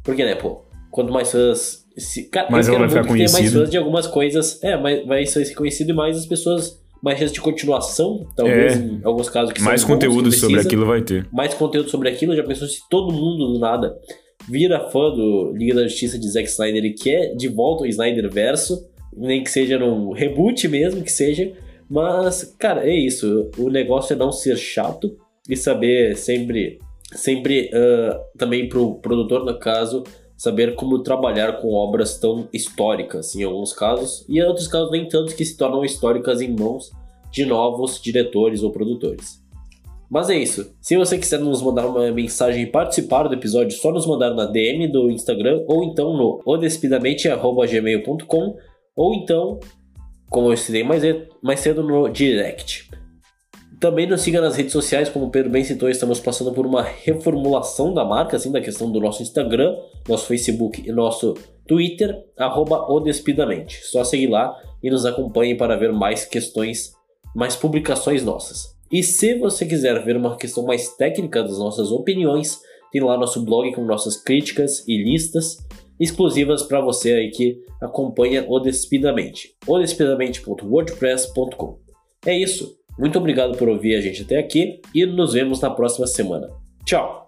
[0.02, 1.86] Porque, né, pô, quanto mais fãs.
[1.96, 3.40] Se, cara, mas ela vai ficar conhecido.
[3.40, 4.62] mais fãs de algumas coisas.
[4.62, 8.78] É, mas vai ser conhecido e mais as pessoas mais chance de continuação, talvez, é.
[8.78, 11.28] em alguns casos que Mais conteúdo sobre aquilo vai ter.
[11.32, 13.96] Mais conteúdo sobre aquilo, já pensou se todo mundo do nada
[14.48, 18.30] vira fã do Liga da Justiça de Zack Snyder e quer de volta o Snyder
[18.30, 21.52] verso, nem que seja num reboot mesmo, que seja.
[21.88, 23.50] Mas, cara, é isso.
[23.58, 25.16] O negócio é não ser chato
[25.48, 26.78] e saber sempre,
[27.14, 30.04] sempre uh, também pro produtor, no caso,
[30.38, 35.08] saber como trabalhar com obras tão históricas, em alguns casos, e em outros casos nem
[35.08, 36.92] tanto que se tornam históricas em mãos
[37.32, 39.42] de novos diretores ou produtores.
[40.08, 40.72] Mas é isso.
[40.80, 44.46] Se você quiser nos mandar uma mensagem e participar do episódio, só nos mandar na
[44.46, 48.56] DM do Instagram ou então no odespidamente.gmail.com
[48.96, 49.60] ou então,
[50.30, 51.02] como eu citei mais,
[51.60, 52.88] cedo, no direct.
[53.80, 56.82] Também nos siga nas redes sociais, como o Pedro bem citou, estamos passando por uma
[56.82, 59.76] reformulação da marca, assim, da questão do nosso Instagram,
[60.08, 63.80] nosso Facebook e nosso Twitter, arroba Odespidamente.
[63.84, 66.92] Só seguir lá e nos acompanhe para ver mais questões,
[67.36, 68.76] mais publicações nossas.
[68.90, 72.58] E se você quiser ver uma questão mais técnica das nossas opiniões,
[72.90, 75.58] tem lá nosso blog com nossas críticas e listas
[76.00, 79.54] exclusivas para você aí que acompanha Odespidamente.
[79.66, 81.78] odespidamente.wordpress.com
[82.26, 82.76] É isso.
[82.98, 86.50] Muito obrigado por ouvir a gente até aqui e nos vemos na próxima semana.
[86.84, 87.27] Tchau!